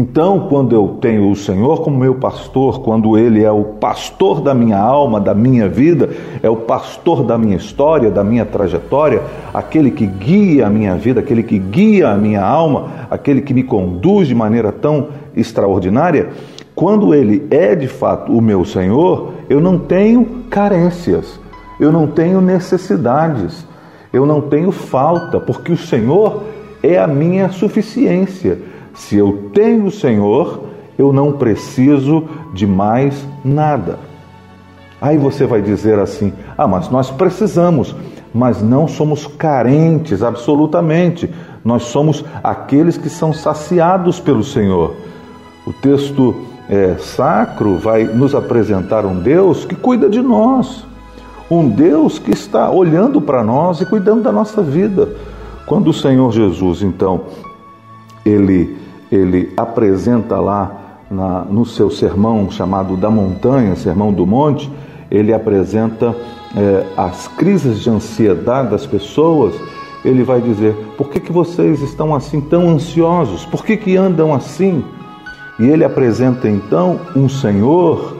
Então, 0.00 0.46
quando 0.48 0.76
eu 0.76 0.96
tenho 1.00 1.28
o 1.28 1.34
Senhor 1.34 1.82
como 1.82 1.98
meu 1.98 2.14
pastor, 2.14 2.82
quando 2.82 3.18
Ele 3.18 3.42
é 3.42 3.50
o 3.50 3.64
pastor 3.64 4.40
da 4.40 4.54
minha 4.54 4.78
alma, 4.78 5.20
da 5.20 5.34
minha 5.34 5.68
vida, 5.68 6.10
é 6.40 6.48
o 6.48 6.54
pastor 6.54 7.24
da 7.24 7.36
minha 7.36 7.56
história, 7.56 8.08
da 8.08 8.22
minha 8.22 8.46
trajetória, 8.46 9.20
aquele 9.52 9.90
que 9.90 10.06
guia 10.06 10.68
a 10.68 10.70
minha 10.70 10.94
vida, 10.94 11.18
aquele 11.18 11.42
que 11.42 11.58
guia 11.58 12.10
a 12.10 12.16
minha 12.16 12.44
alma, 12.44 13.08
aquele 13.10 13.42
que 13.42 13.52
me 13.52 13.64
conduz 13.64 14.28
de 14.28 14.36
maneira 14.36 14.70
tão 14.70 15.08
extraordinária, 15.34 16.28
quando 16.76 17.12
Ele 17.12 17.48
é 17.50 17.74
de 17.74 17.88
fato 17.88 18.30
o 18.30 18.40
meu 18.40 18.64
Senhor, 18.64 19.32
eu 19.50 19.60
não 19.60 19.80
tenho 19.80 20.44
carências, 20.48 21.40
eu 21.80 21.90
não 21.90 22.06
tenho 22.06 22.40
necessidades, 22.40 23.66
eu 24.12 24.24
não 24.24 24.42
tenho 24.42 24.70
falta, 24.70 25.40
porque 25.40 25.72
o 25.72 25.76
Senhor 25.76 26.44
é 26.84 26.96
a 26.96 27.08
minha 27.08 27.48
suficiência. 27.48 28.67
Se 28.98 29.16
eu 29.16 29.50
tenho 29.54 29.86
o 29.86 29.90
Senhor, 29.90 30.64
eu 30.98 31.12
não 31.12 31.32
preciso 31.32 32.24
de 32.52 32.66
mais 32.66 33.26
nada. 33.44 33.98
Aí 35.00 35.16
você 35.16 35.46
vai 35.46 35.62
dizer 35.62 35.98
assim: 36.00 36.32
ah, 36.58 36.66
mas 36.66 36.90
nós 36.90 37.08
precisamos, 37.08 37.94
mas 38.34 38.60
não 38.60 38.88
somos 38.88 39.26
carentes 39.26 40.22
absolutamente. 40.22 41.30
Nós 41.64 41.84
somos 41.84 42.24
aqueles 42.42 42.98
que 42.98 43.08
são 43.08 43.32
saciados 43.32 44.18
pelo 44.18 44.42
Senhor. 44.42 44.96
O 45.64 45.72
texto 45.72 46.34
é, 46.68 46.96
sacro 46.98 47.78
vai 47.78 48.02
nos 48.02 48.34
apresentar 48.34 49.06
um 49.06 49.20
Deus 49.20 49.64
que 49.64 49.76
cuida 49.76 50.08
de 50.08 50.20
nós, 50.20 50.84
um 51.48 51.68
Deus 51.68 52.18
que 52.18 52.32
está 52.32 52.68
olhando 52.68 53.20
para 53.20 53.44
nós 53.44 53.80
e 53.80 53.86
cuidando 53.86 54.22
da 54.22 54.32
nossa 54.32 54.60
vida. 54.60 55.08
Quando 55.66 55.88
o 55.88 55.94
Senhor 55.94 56.32
Jesus, 56.32 56.82
então, 56.82 57.22
ele, 58.24 58.87
ele 59.10 59.52
apresenta 59.56 60.38
lá 60.38 61.04
na, 61.10 61.44
no 61.44 61.64
seu 61.64 61.90
sermão 61.90 62.50
chamado 62.50 62.96
da 62.96 63.10
montanha, 63.10 63.74
sermão 63.76 64.12
do 64.12 64.26
monte, 64.26 64.70
ele 65.10 65.32
apresenta 65.32 66.14
é, 66.56 66.86
as 66.96 67.28
crises 67.28 67.80
de 67.80 67.90
ansiedade 67.90 68.70
das 68.70 68.86
pessoas. 68.86 69.54
Ele 70.04 70.22
vai 70.22 70.40
dizer: 70.40 70.74
por 70.96 71.08
que, 71.08 71.18
que 71.18 71.32
vocês 71.32 71.80
estão 71.82 72.14
assim 72.14 72.40
tão 72.40 72.68
ansiosos? 72.68 73.44
Por 73.44 73.64
que, 73.64 73.76
que 73.76 73.96
andam 73.96 74.34
assim? 74.34 74.84
E 75.58 75.66
ele 75.66 75.84
apresenta 75.84 76.48
então 76.48 77.00
um 77.16 77.28
Senhor 77.28 78.16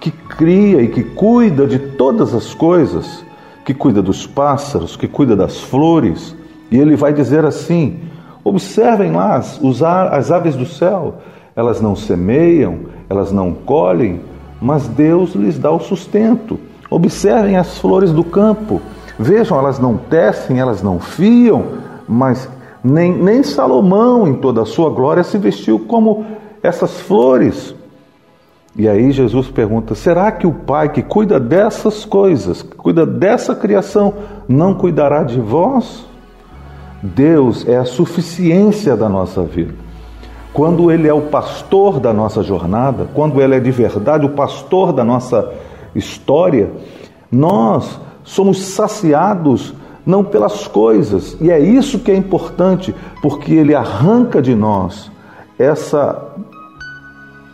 que 0.00 0.10
cria 0.10 0.82
e 0.82 0.88
que 0.88 1.04
cuida 1.04 1.66
de 1.66 1.78
todas 1.78 2.34
as 2.34 2.52
coisas, 2.54 3.24
que 3.64 3.74
cuida 3.74 4.02
dos 4.02 4.26
pássaros, 4.26 4.96
que 4.96 5.06
cuida 5.06 5.36
das 5.36 5.60
flores. 5.60 6.34
E 6.70 6.78
ele 6.78 6.96
vai 6.96 7.12
dizer 7.12 7.44
assim: 7.44 7.98
observem 8.44 9.12
lá 9.12 9.36
as, 9.36 9.60
as 10.10 10.30
aves 10.30 10.56
do 10.56 10.66
céu, 10.66 11.14
elas 11.54 11.80
não 11.80 11.94
semeiam, 11.94 12.80
elas 13.08 13.32
não 13.32 13.52
colhem, 13.52 14.20
mas 14.60 14.86
Deus 14.86 15.34
lhes 15.34 15.58
dá 15.58 15.70
o 15.70 15.80
sustento. 15.80 16.58
Observem 16.90 17.56
as 17.56 17.78
flores 17.78 18.12
do 18.12 18.24
campo, 18.24 18.80
vejam, 19.18 19.58
elas 19.58 19.78
não 19.78 19.96
tecem, 19.96 20.58
elas 20.58 20.82
não 20.82 20.98
fiam, 20.98 21.64
mas 22.08 22.48
nem, 22.82 23.12
nem 23.12 23.42
Salomão, 23.42 24.26
em 24.26 24.34
toda 24.34 24.62
a 24.62 24.66
sua 24.66 24.90
glória, 24.90 25.22
se 25.22 25.38
vestiu 25.38 25.78
como 25.80 26.24
essas 26.62 27.00
flores. 27.00 27.74
E 28.74 28.88
aí 28.88 29.12
Jesus 29.12 29.48
pergunta: 29.48 29.94
será 29.94 30.32
que 30.32 30.46
o 30.46 30.52
Pai 30.52 30.90
que 30.90 31.02
cuida 31.02 31.38
dessas 31.38 32.04
coisas, 32.04 32.62
que 32.62 32.76
cuida 32.76 33.04
dessa 33.04 33.54
criação, 33.54 34.14
não 34.48 34.74
cuidará 34.74 35.22
de 35.22 35.40
vós? 35.40 36.09
Deus 37.02 37.66
é 37.66 37.76
a 37.76 37.84
suficiência 37.84 38.96
da 38.96 39.08
nossa 39.08 39.42
vida. 39.42 39.74
Quando 40.52 40.90
Ele 40.90 41.08
é 41.08 41.14
o 41.14 41.22
pastor 41.22 42.00
da 42.00 42.12
nossa 42.12 42.42
jornada, 42.42 43.08
quando 43.14 43.40
Ele 43.40 43.54
é 43.54 43.60
de 43.60 43.70
verdade 43.70 44.26
o 44.26 44.30
pastor 44.30 44.92
da 44.92 45.04
nossa 45.04 45.52
história, 45.94 46.70
nós 47.30 47.98
somos 48.24 48.60
saciados 48.60 49.72
não 50.04 50.24
pelas 50.24 50.66
coisas, 50.66 51.36
e 51.40 51.50
é 51.50 51.58
isso 51.58 52.00
que 52.00 52.10
é 52.10 52.16
importante, 52.16 52.94
porque 53.22 53.54
Ele 53.54 53.74
arranca 53.74 54.42
de 54.42 54.54
nós 54.54 55.10
essa 55.58 56.34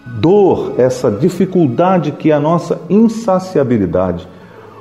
dor, 0.07 0.75
essa 0.79 1.11
dificuldade 1.11 2.13
que 2.13 2.31
é 2.31 2.35
a 2.35 2.41
nossa 2.41 2.81
insaciabilidade. 2.89 4.27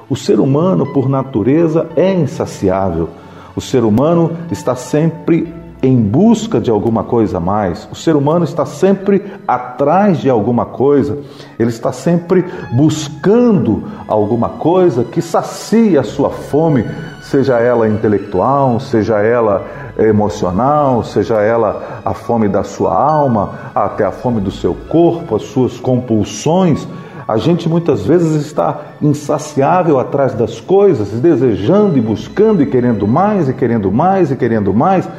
O 0.10 0.16
ser 0.16 0.40
humano, 0.40 0.94
por 0.94 1.10
natureza, 1.10 1.88
é 1.96 2.14
insaciável. 2.14 3.10
O 3.56 3.62
ser 3.62 3.84
humano 3.84 4.32
está 4.52 4.76
sempre 4.76 5.54
em 5.82 6.02
busca 6.02 6.60
de 6.60 6.72
alguma 6.72 7.04
coisa 7.04 7.38
a 7.38 7.40
mais. 7.40 7.88
O 7.92 7.96
ser 7.96 8.16
humano 8.16 8.44
está 8.44 8.66
sempre 8.66 9.24
atrás 9.48 10.18
de 10.20 10.30
alguma 10.30 10.66
coisa. 10.66 11.20
Ele 11.60 11.70
está 11.70 11.92
sempre 11.92 12.44
buscando 12.74 13.84
alguma 14.08 14.50
coisa 14.50 15.04
que 15.04 15.22
sacie 15.22 15.98
a 15.98 16.04
sua 16.04 16.32
fome, 16.32 16.86
seja 17.22 17.60
ela 17.60 17.88
intelectual, 17.88 18.80
seja 18.80 19.20
ela 19.20 19.66
emocional, 19.98 21.04
seja 21.04 21.36
ela 21.36 22.02
a 22.04 22.14
fome 22.14 22.48
da 22.50 22.64
sua 22.64 22.94
alma, 22.94 23.72
até 23.74 24.04
a 24.04 24.12
fome 24.12 24.42
do 24.42 24.52
seu 24.52 24.76
corpo, 24.90 25.36
as 25.36 25.44
suas 25.44 25.80
compulsões. 25.80 26.88
A 27.28 27.38
gente 27.38 27.68
muitas 27.68 28.06
vezes 28.06 28.46
está 28.46 28.80
insaciável 29.02 30.00
atrás 30.00 30.34
das 30.36 30.62
coisas, 30.62 31.10
desejando 31.20 31.98
e 31.98 32.02
buscando 32.02 32.62
e 32.62 32.68
querendo 32.68 33.08
mais 33.08 33.50
e 33.50 33.54
querendo 33.54 33.92
mais 33.92 34.30
e 34.30 34.36
querendo 34.36 34.74
mais. 34.74 35.10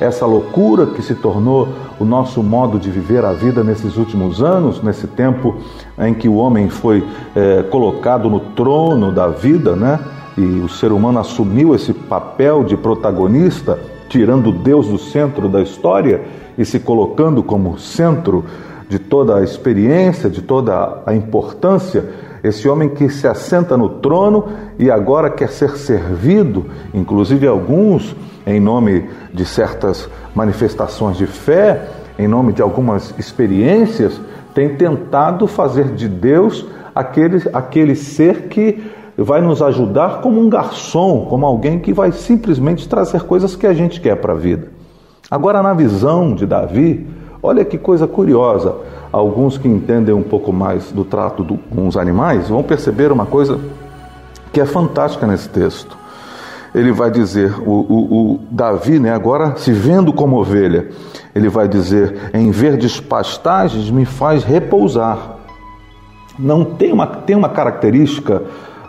Essa 0.00 0.24
loucura 0.24 0.86
que 0.86 1.02
se 1.02 1.14
tornou 1.14 1.68
o 1.98 2.04
nosso 2.06 2.42
modo 2.42 2.78
de 2.78 2.90
viver 2.90 3.22
a 3.22 3.34
vida 3.34 3.62
nesses 3.62 3.98
últimos 3.98 4.42
anos, 4.42 4.82
nesse 4.82 5.06
tempo 5.06 5.58
em 5.98 6.14
que 6.14 6.26
o 6.26 6.36
homem 6.36 6.70
foi 6.70 7.06
é, 7.36 7.62
colocado 7.64 8.30
no 8.30 8.40
trono 8.40 9.12
da 9.12 9.28
vida, 9.28 9.76
né? 9.76 10.00
E 10.38 10.42
o 10.42 10.68
ser 10.70 10.90
humano 10.90 11.18
assumiu 11.18 11.74
esse 11.74 11.92
papel 11.92 12.64
de 12.64 12.78
protagonista 12.78 13.78
tirando 14.08 14.50
Deus 14.50 14.88
do 14.88 14.98
centro 14.98 15.48
da 15.48 15.62
história 15.62 16.22
e 16.58 16.64
se 16.64 16.80
colocando 16.80 17.42
como 17.42 17.78
centro 17.78 18.44
de 18.90 18.98
toda 18.98 19.36
a 19.36 19.42
experiência, 19.44 20.28
de 20.28 20.42
toda 20.42 21.02
a 21.06 21.14
importância, 21.14 22.10
esse 22.42 22.68
homem 22.68 22.88
que 22.88 23.08
se 23.08 23.24
assenta 23.24 23.76
no 23.76 23.88
trono 23.88 24.48
e 24.80 24.90
agora 24.90 25.30
quer 25.30 25.48
ser 25.48 25.76
servido, 25.76 26.66
inclusive 26.92 27.46
alguns, 27.46 28.16
em 28.44 28.58
nome 28.58 29.08
de 29.32 29.44
certas 29.44 30.10
manifestações 30.34 31.16
de 31.16 31.26
fé, 31.26 31.88
em 32.18 32.26
nome 32.26 32.52
de 32.52 32.60
algumas 32.60 33.14
experiências, 33.16 34.20
tem 34.52 34.74
tentado 34.74 35.46
fazer 35.46 35.94
de 35.94 36.08
Deus 36.08 36.66
aquele, 36.92 37.40
aquele 37.52 37.94
ser 37.94 38.48
que 38.48 38.90
vai 39.16 39.40
nos 39.40 39.62
ajudar 39.62 40.20
como 40.20 40.40
um 40.40 40.50
garçom, 40.50 41.26
como 41.26 41.46
alguém 41.46 41.78
que 41.78 41.92
vai 41.92 42.10
simplesmente 42.10 42.88
trazer 42.88 43.22
coisas 43.22 43.54
que 43.54 43.68
a 43.68 43.72
gente 43.72 44.00
quer 44.00 44.16
para 44.16 44.32
a 44.32 44.36
vida. 44.36 44.68
Agora, 45.30 45.62
na 45.62 45.74
visão 45.74 46.34
de 46.34 46.44
Davi, 46.44 47.06
olha 47.42 47.64
que 47.64 47.78
coisa 47.78 48.06
curiosa. 48.06 48.74
Alguns 49.12 49.58
que 49.58 49.66
entendem 49.66 50.14
um 50.14 50.22
pouco 50.22 50.52
mais 50.52 50.92
do 50.92 51.04
trato 51.04 51.42
do, 51.42 51.56
com 51.56 51.88
os 51.88 51.96
animais 51.96 52.48
vão 52.48 52.62
perceber 52.62 53.10
uma 53.10 53.26
coisa 53.26 53.58
que 54.52 54.60
é 54.60 54.66
fantástica 54.66 55.26
nesse 55.26 55.48
texto. 55.48 55.96
ele 56.74 56.92
vai 56.92 57.10
dizer, 57.10 57.52
o, 57.66 57.72
o, 57.72 58.32
o, 58.34 58.40
Davi, 58.50 59.00
né, 59.00 59.12
agora 59.12 59.56
se 59.56 59.72
vendo 59.72 60.12
como 60.12 60.38
ovelha, 60.38 60.88
ele 61.34 61.48
vai 61.48 61.66
dizer: 61.66 62.30
em 62.32 62.50
verdes 62.50 63.00
pastagens 63.00 63.90
me 63.90 64.04
faz 64.04 64.44
repousar. 64.44 65.38
Não 66.38 66.64
tem 66.64 66.92
uma, 66.92 67.06
tem 67.06 67.36
uma 67.36 67.48
característica 67.48 68.42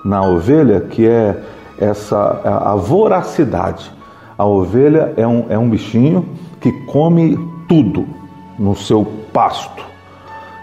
na 0.06 0.22
ovelha 0.22 0.82
que 0.82 1.08
é 1.08 1.36
essa 1.80 2.42
a 2.44 2.76
voracidade. 2.76 3.92
A 4.38 4.46
ovelha 4.46 5.14
é 5.18 5.28
um, 5.28 5.46
é 5.50 5.58
um 5.58 5.70
bichinho 5.70 6.26
que 6.60 6.72
come 6.86 7.38
tudo 7.68 8.21
no 8.62 8.76
seu 8.76 9.04
pasto. 9.34 9.84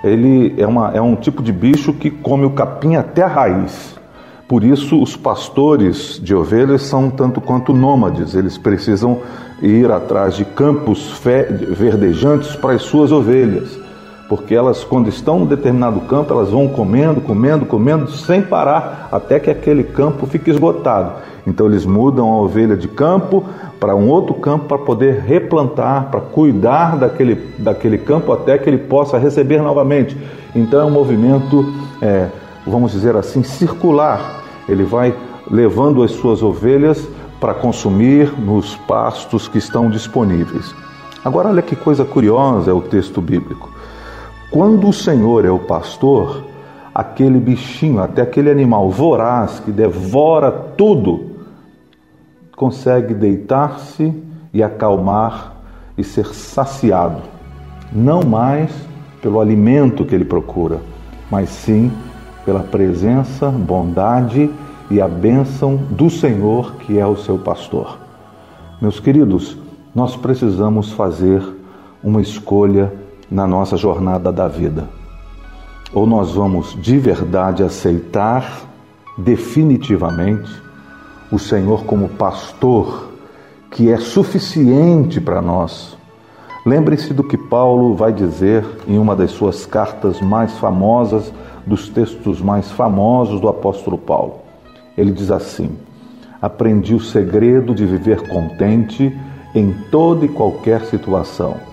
Ele 0.04 0.54
é, 0.56 0.66
uma, 0.66 0.92
é 0.92 1.00
um 1.00 1.16
tipo 1.16 1.42
de 1.42 1.52
bicho 1.52 1.92
que 1.92 2.10
come 2.10 2.46
o 2.46 2.50
capim 2.50 2.94
até 2.94 3.22
a 3.22 3.26
raiz. 3.26 3.98
Por 4.46 4.64
isso, 4.64 5.02
os 5.02 5.16
pastores 5.16 6.18
de 6.22 6.34
ovelhas 6.34 6.82
são 6.82 7.10
tanto 7.10 7.40
quanto 7.40 7.74
nômades, 7.74 8.34
eles 8.34 8.56
precisam 8.56 9.20
ir 9.60 9.90
atrás 9.90 10.36
de 10.36 10.44
campos 10.44 11.20
verdejantes 11.22 12.56
para 12.56 12.72
as 12.72 12.82
suas 12.82 13.12
ovelhas, 13.12 13.78
porque 14.28 14.54
elas, 14.54 14.84
quando 14.84 15.08
estão 15.08 15.40
em 15.40 15.46
determinado 15.46 16.00
campo, 16.02 16.34
elas 16.34 16.50
vão 16.50 16.68
comendo, 16.68 17.20
comendo, 17.20 17.64
comendo, 17.64 18.10
sem 18.10 18.42
parar, 18.42 19.08
até 19.10 19.40
que 19.40 19.48
aquele 19.48 19.82
campo 19.82 20.26
fique 20.26 20.50
esgotado. 20.50 21.12
Então, 21.46 21.66
eles 21.66 21.86
mudam 21.86 22.28
a 22.28 22.36
ovelha 22.36 22.76
de 22.76 22.86
campo 22.86 23.44
para 23.80 23.96
um 23.96 24.08
outro 24.08 24.34
campo 24.34 24.66
para 24.66 24.78
poder 24.78 25.20
replantar, 25.20 26.08
para 26.10 26.20
cuidar 26.20 26.98
daquele, 26.98 27.36
daquele 27.58 27.96
campo 27.96 28.30
até 28.32 28.58
que 28.58 28.68
ele 28.68 28.78
possa 28.78 29.16
receber 29.16 29.62
novamente. 29.62 30.14
Então, 30.54 30.80
é 30.80 30.84
um 30.84 30.90
movimento, 30.90 31.72
é, 32.02 32.28
vamos 32.66 32.92
dizer 32.92 33.16
assim, 33.16 33.42
circular 33.42 34.42
ele 34.68 34.84
vai 34.84 35.14
levando 35.50 36.02
as 36.02 36.10
suas 36.10 36.42
ovelhas 36.42 37.08
para 37.40 37.54
consumir 37.54 38.30
nos 38.38 38.76
pastos 38.76 39.48
que 39.48 39.56
estão 39.56 39.88
disponíveis. 39.88 40.74
Agora, 41.24 41.48
olha 41.48 41.62
que 41.62 41.74
coisa 41.74 42.04
curiosa 42.04 42.70
é 42.70 42.74
o 42.74 42.82
texto 42.82 43.22
bíblico. 43.22 43.77
Quando 44.50 44.88
o 44.88 44.92
Senhor 44.94 45.44
é 45.44 45.50
o 45.50 45.58
pastor, 45.58 46.44
aquele 46.94 47.38
bichinho, 47.38 48.00
até 48.00 48.22
aquele 48.22 48.50
animal 48.50 48.90
voraz 48.90 49.60
que 49.60 49.70
devora 49.70 50.50
tudo, 50.50 51.36
consegue 52.56 53.12
deitar-se 53.12 54.12
e 54.52 54.62
acalmar 54.62 55.54
e 55.98 56.02
ser 56.02 56.26
saciado, 56.34 57.20
não 57.92 58.22
mais 58.22 58.72
pelo 59.20 59.38
alimento 59.38 60.04
que 60.06 60.14
ele 60.14 60.24
procura, 60.24 60.80
mas 61.30 61.50
sim 61.50 61.92
pela 62.46 62.60
presença, 62.60 63.50
bondade 63.50 64.50
e 64.90 64.98
a 64.98 65.06
bênção 65.06 65.76
do 65.76 66.08
Senhor, 66.08 66.76
que 66.76 66.98
é 66.98 67.06
o 67.06 67.16
seu 67.16 67.36
pastor. 67.36 67.98
Meus 68.80 68.98
queridos, 68.98 69.58
nós 69.94 70.16
precisamos 70.16 70.90
fazer 70.92 71.42
uma 72.02 72.22
escolha 72.22 72.90
na 73.30 73.46
nossa 73.46 73.76
jornada 73.76 74.32
da 74.32 74.48
vida. 74.48 74.88
Ou 75.92 76.06
nós 76.06 76.32
vamos 76.32 76.76
de 76.80 76.98
verdade 76.98 77.62
aceitar 77.62 78.62
definitivamente 79.16 80.50
o 81.30 81.38
Senhor 81.38 81.84
como 81.84 82.08
pastor, 82.08 83.08
que 83.70 83.90
é 83.90 83.98
suficiente 83.98 85.20
para 85.20 85.42
nós. 85.42 85.96
Lembre-se 86.64 87.14
do 87.14 87.24
que 87.24 87.36
Paulo 87.36 87.94
vai 87.94 88.12
dizer 88.12 88.64
em 88.86 88.98
uma 88.98 89.14
das 89.14 89.30
suas 89.30 89.64
cartas 89.64 90.20
mais 90.20 90.56
famosas 90.58 91.32
dos 91.66 91.88
textos 91.88 92.40
mais 92.40 92.70
famosos 92.70 93.40
do 93.40 93.48
apóstolo 93.48 93.98
Paulo. 93.98 94.40
Ele 94.96 95.12
diz 95.12 95.30
assim: 95.30 95.76
Aprendi 96.40 96.94
o 96.94 97.00
segredo 97.00 97.74
de 97.74 97.84
viver 97.84 98.28
contente 98.28 99.16
em 99.54 99.72
toda 99.90 100.24
e 100.24 100.28
qualquer 100.28 100.82
situação. 100.86 101.67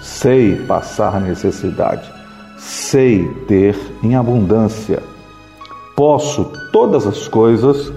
Sei 0.00 0.56
passar 0.56 1.20
necessidade, 1.20 2.10
sei 2.56 3.28
ter 3.46 3.76
em 4.02 4.16
abundância. 4.16 5.02
Posso 5.94 6.44
todas 6.72 7.06
as 7.06 7.28
coisas 7.28 7.92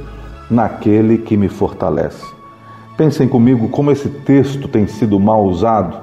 naquele 0.50 1.18
que 1.18 1.38
me 1.38 1.48
fortalece. 1.48 2.26
Pensem 2.98 3.28
comigo 3.28 3.70
como 3.70 3.89
esse 3.92 4.10
texto 4.10 4.68
tem 4.68 4.86
sido 4.86 5.20
mal 5.20 5.46
usado, 5.46 5.98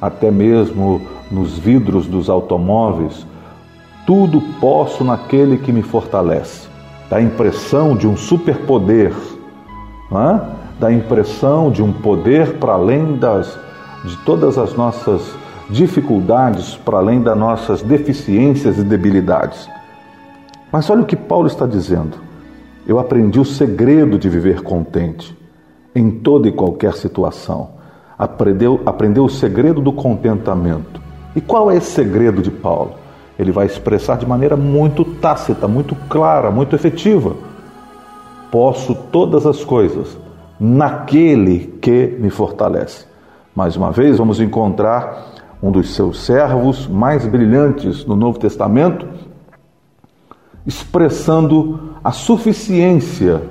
até 0.00 0.30
mesmo 0.30 1.02
nos 1.30 1.58
vidros 1.58 2.06
dos 2.06 2.28
automóveis, 2.28 3.26
tudo 4.06 4.40
posso 4.60 5.04
naquele 5.04 5.58
que 5.58 5.70
me 5.70 5.82
fortalece. 5.82 6.68
Dá 7.08 7.18
a 7.18 7.22
impressão 7.22 7.96
de 7.96 8.08
um 8.08 8.16
superpoder, 8.16 9.12
é? 10.12 10.40
dá 10.80 10.88
a 10.88 10.92
impressão 10.92 11.70
de 11.70 11.82
um 11.82 11.92
poder 11.92 12.54
para 12.54 12.72
além 12.72 13.16
das, 13.16 13.56
de 14.04 14.16
todas 14.18 14.58
as 14.58 14.74
nossas 14.74 15.34
dificuldades, 15.68 16.76
para 16.76 16.98
além 16.98 17.20
das 17.20 17.36
nossas 17.36 17.82
deficiências 17.82 18.78
e 18.78 18.82
debilidades. 18.82 19.68
Mas 20.72 20.88
olha 20.90 21.02
o 21.02 21.06
que 21.06 21.16
Paulo 21.16 21.46
está 21.46 21.66
dizendo. 21.66 22.18
Eu 22.86 22.98
aprendi 22.98 23.38
o 23.38 23.44
segredo 23.44 24.18
de 24.18 24.28
viver 24.28 24.62
contente 24.62 25.36
em 25.94 26.10
toda 26.10 26.48
e 26.48 26.52
qualquer 26.52 26.94
situação. 26.94 27.70
Aprendeu, 28.18 28.80
aprendeu 28.84 29.24
o 29.24 29.30
segredo 29.30 29.80
do 29.80 29.92
contentamento. 29.92 31.00
E 31.34 31.40
qual 31.40 31.70
é 31.70 31.76
esse 31.76 31.90
segredo 31.92 32.42
de 32.42 32.50
Paulo? 32.50 33.00
ele 33.40 33.52
vai 33.52 33.64
expressar 33.64 34.18
de 34.18 34.26
maneira 34.26 34.54
muito 34.54 35.02
tácita, 35.02 35.66
muito 35.66 35.94
clara, 36.10 36.50
muito 36.50 36.76
efetiva. 36.76 37.34
Posso 38.50 38.94
todas 38.94 39.46
as 39.46 39.64
coisas 39.64 40.18
naquele 40.58 41.78
que 41.80 42.18
me 42.20 42.28
fortalece. 42.28 43.06
Mais 43.60 43.76
uma 43.76 43.90
vez, 43.90 44.16
vamos 44.16 44.40
encontrar 44.40 45.34
um 45.62 45.70
dos 45.70 45.94
seus 45.94 46.20
servos 46.24 46.86
mais 46.86 47.26
brilhantes 47.26 48.06
no 48.06 48.16
Novo 48.16 48.38
Testamento, 48.38 49.06
expressando 50.66 51.90
a 52.02 52.10
suficiência 52.10 53.42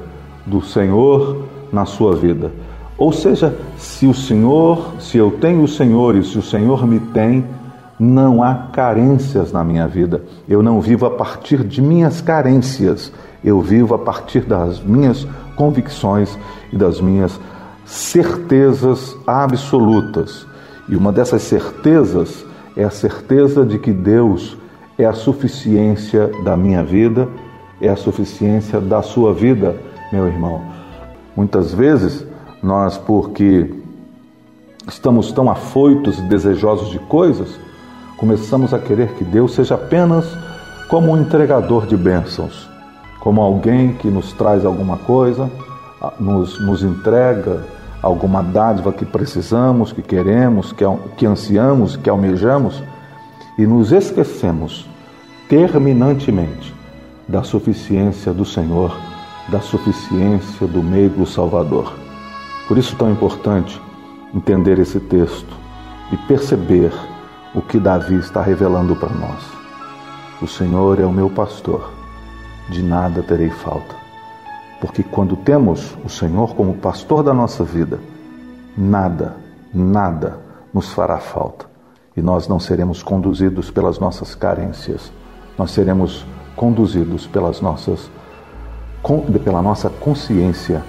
do 0.47 0.63
Senhor 0.63 1.45
na 1.71 1.85
sua 1.85 2.15
vida. 2.15 2.51
Ou 2.97 3.13
seja, 3.13 3.55
se 3.77 4.07
o 4.07 4.13
Senhor, 4.15 4.95
se 4.99 5.15
eu 5.19 5.29
tenho 5.29 5.61
o 5.61 5.67
Senhor 5.67 6.15
e 6.15 6.23
se 6.23 6.39
o 6.39 6.41
Senhor 6.41 6.87
me 6.87 6.99
tem, 6.99 7.45
não 7.99 8.41
há 8.41 8.55
carências 8.73 9.51
na 9.51 9.63
minha 9.63 9.87
vida. 9.87 10.23
Eu 10.47 10.63
não 10.63 10.81
vivo 10.81 11.05
a 11.05 11.11
partir 11.11 11.63
de 11.63 11.83
minhas 11.83 12.19
carências. 12.19 13.13
Eu 13.43 13.61
vivo 13.61 13.93
a 13.93 13.99
partir 13.99 14.39
das 14.39 14.79
minhas 14.79 15.27
convicções 15.55 16.35
e 16.73 16.77
das 16.77 16.99
minhas 16.99 17.39
certezas 17.89 19.17
absolutas. 19.25 20.45
E 20.88 20.95
uma 20.95 21.12
dessas 21.12 21.41
certezas 21.41 22.45
é 22.78 22.84
a 22.84 22.89
certeza 22.91 23.65
de 23.65 23.80
que 23.80 23.91
Deus 23.91 24.56
é 24.97 25.06
a 25.06 25.13
suficiência 25.13 26.30
da 26.43 26.56
minha 26.56 26.84
vida, 26.84 27.28
é 27.82 27.89
a 27.89 27.95
suficiência 27.95 28.80
da 28.80 29.02
sua 29.02 29.34
vida, 29.34 29.75
meu 30.12 30.28
irmão. 30.28 30.62
Muitas 31.36 31.73
vezes 31.73 32.25
nós, 32.62 32.97
porque 32.97 33.73
estamos 34.88 35.32
tão 35.32 35.49
afoitos 35.49 36.19
e 36.19 36.21
desejosos 36.23 36.89
de 36.89 36.99
coisas, 36.99 37.60
começamos 38.17 38.71
a 38.71 38.80
querer 38.80 39.13
que 39.13 39.23
Deus 39.23 39.54
seja 39.54 39.75
apenas 39.75 40.25
como 40.89 41.12
um 41.12 41.17
entregador 41.17 41.88
de 41.88 41.97
bênçãos, 41.97 42.69
como 43.19 43.41
alguém 43.41 43.93
que 43.93 44.10
nos 44.10 44.32
traz 44.34 44.63
alguma 44.63 44.97
coisa, 44.97 45.49
nos, 46.19 46.60
nos 46.65 46.84
entrega 46.84 47.78
alguma 48.01 48.41
dádiva 48.41 48.93
que 48.93 49.05
precisamos, 49.05 49.91
que 49.91 50.01
queremos, 50.01 50.71
que, 50.71 50.83
que 51.17 51.25
ansiamos, 51.25 51.97
que 51.97 52.09
almejamos, 52.09 52.83
e 53.57 53.65
nos 53.65 53.91
esquecemos 53.91 54.88
terminantemente 55.49 56.73
da 57.27 57.43
suficiência 57.43 58.33
do 58.33 58.45
Senhor, 58.45 58.95
da 59.49 59.59
suficiência 59.59 60.65
do 60.65 60.81
meio 60.81 61.25
Salvador. 61.25 61.93
Por 62.67 62.77
isso 62.77 62.95
tão 62.95 63.12
importante 63.12 63.81
entender 64.33 64.79
esse 64.79 64.99
texto 64.99 65.53
e 66.12 66.17
perceber 66.17 66.93
o 67.53 67.62
que 67.62 67.79
Davi 67.79 68.15
está 68.15 68.41
revelando 68.41 68.95
para 68.95 69.09
nós. 69.09 69.43
O 70.41 70.47
Senhor 70.47 70.99
é 70.99 71.05
o 71.05 71.12
meu 71.12 71.29
pastor, 71.29 71.91
de 72.69 72.81
nada 72.81 73.21
terei 73.23 73.49
falta. 73.49 73.98
Porque 74.79 75.03
quando 75.03 75.35
temos 75.35 75.97
o 76.05 76.09
Senhor 76.09 76.55
como 76.55 76.75
pastor 76.75 77.23
da 77.23 77.33
nossa 77.33 77.63
vida, 77.63 77.99
nada, 78.77 79.35
nada 79.73 80.39
nos 80.73 80.91
fará 80.91 81.17
falta. 81.17 81.65
E 82.15 82.21
nós 82.21 82.47
não 82.47 82.59
seremos 82.59 83.03
conduzidos 83.03 83.69
pelas 83.69 83.99
nossas 83.99 84.35
carências, 84.35 85.11
nós 85.57 85.71
seremos 85.71 86.25
conduzidos 86.55 87.27
pelas 87.27 87.61
nossas, 87.61 88.09
pela 89.43 89.61
nossa 89.61 89.89
consciência, 89.89 90.83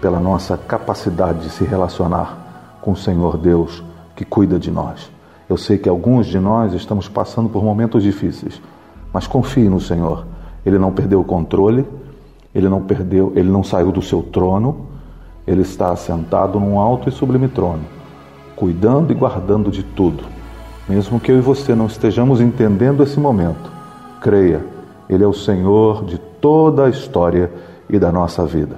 pela 0.00 0.18
nossa 0.18 0.56
capacidade 0.56 1.40
de 1.40 1.50
se 1.50 1.64
relacionar 1.64 2.78
com 2.80 2.92
o 2.92 2.96
Senhor 2.96 3.36
Deus 3.38 3.84
que 4.16 4.24
cuida 4.24 4.58
de 4.58 4.70
nós. 4.70 5.10
Eu 5.48 5.56
sei 5.56 5.78
que 5.78 5.88
alguns 5.88 6.26
de 6.26 6.38
nós 6.38 6.72
estamos 6.72 7.08
passando 7.08 7.48
por 7.48 7.62
momentos 7.62 8.02
difíceis, 8.02 8.60
mas 9.12 9.26
confie 9.26 9.68
no 9.68 9.80
Senhor. 9.80 10.26
Ele 10.64 10.78
não 10.78 10.92
perdeu 10.92 11.20
o 11.20 11.24
controle, 11.24 11.86
ele 12.54 12.68
não 12.68 12.82
perdeu, 12.82 13.32
ele 13.34 13.48
não 13.48 13.64
saiu 13.64 13.90
do 13.90 14.02
seu 14.02 14.22
trono, 14.22 14.88
Ele 15.46 15.62
está 15.62 15.90
assentado 15.90 16.60
num 16.60 16.78
alto 16.78 17.08
e 17.08 17.12
sublime 17.12 17.48
trono, 17.48 17.82
cuidando 18.54 19.10
e 19.10 19.14
guardando 19.14 19.70
de 19.70 19.82
tudo. 19.82 20.24
Mesmo 20.88 21.18
que 21.18 21.32
eu 21.32 21.38
e 21.38 21.40
você 21.40 21.74
não 21.74 21.86
estejamos 21.86 22.40
entendendo 22.40 23.02
esse 23.02 23.18
momento, 23.18 23.70
creia, 24.20 24.64
Ele 25.08 25.24
é 25.24 25.26
o 25.26 25.32
Senhor 25.32 26.04
de 26.04 26.18
toda 26.18 26.84
a 26.84 26.90
história 26.90 27.50
e 27.88 27.98
da 27.98 28.12
nossa 28.12 28.44
vida. 28.44 28.76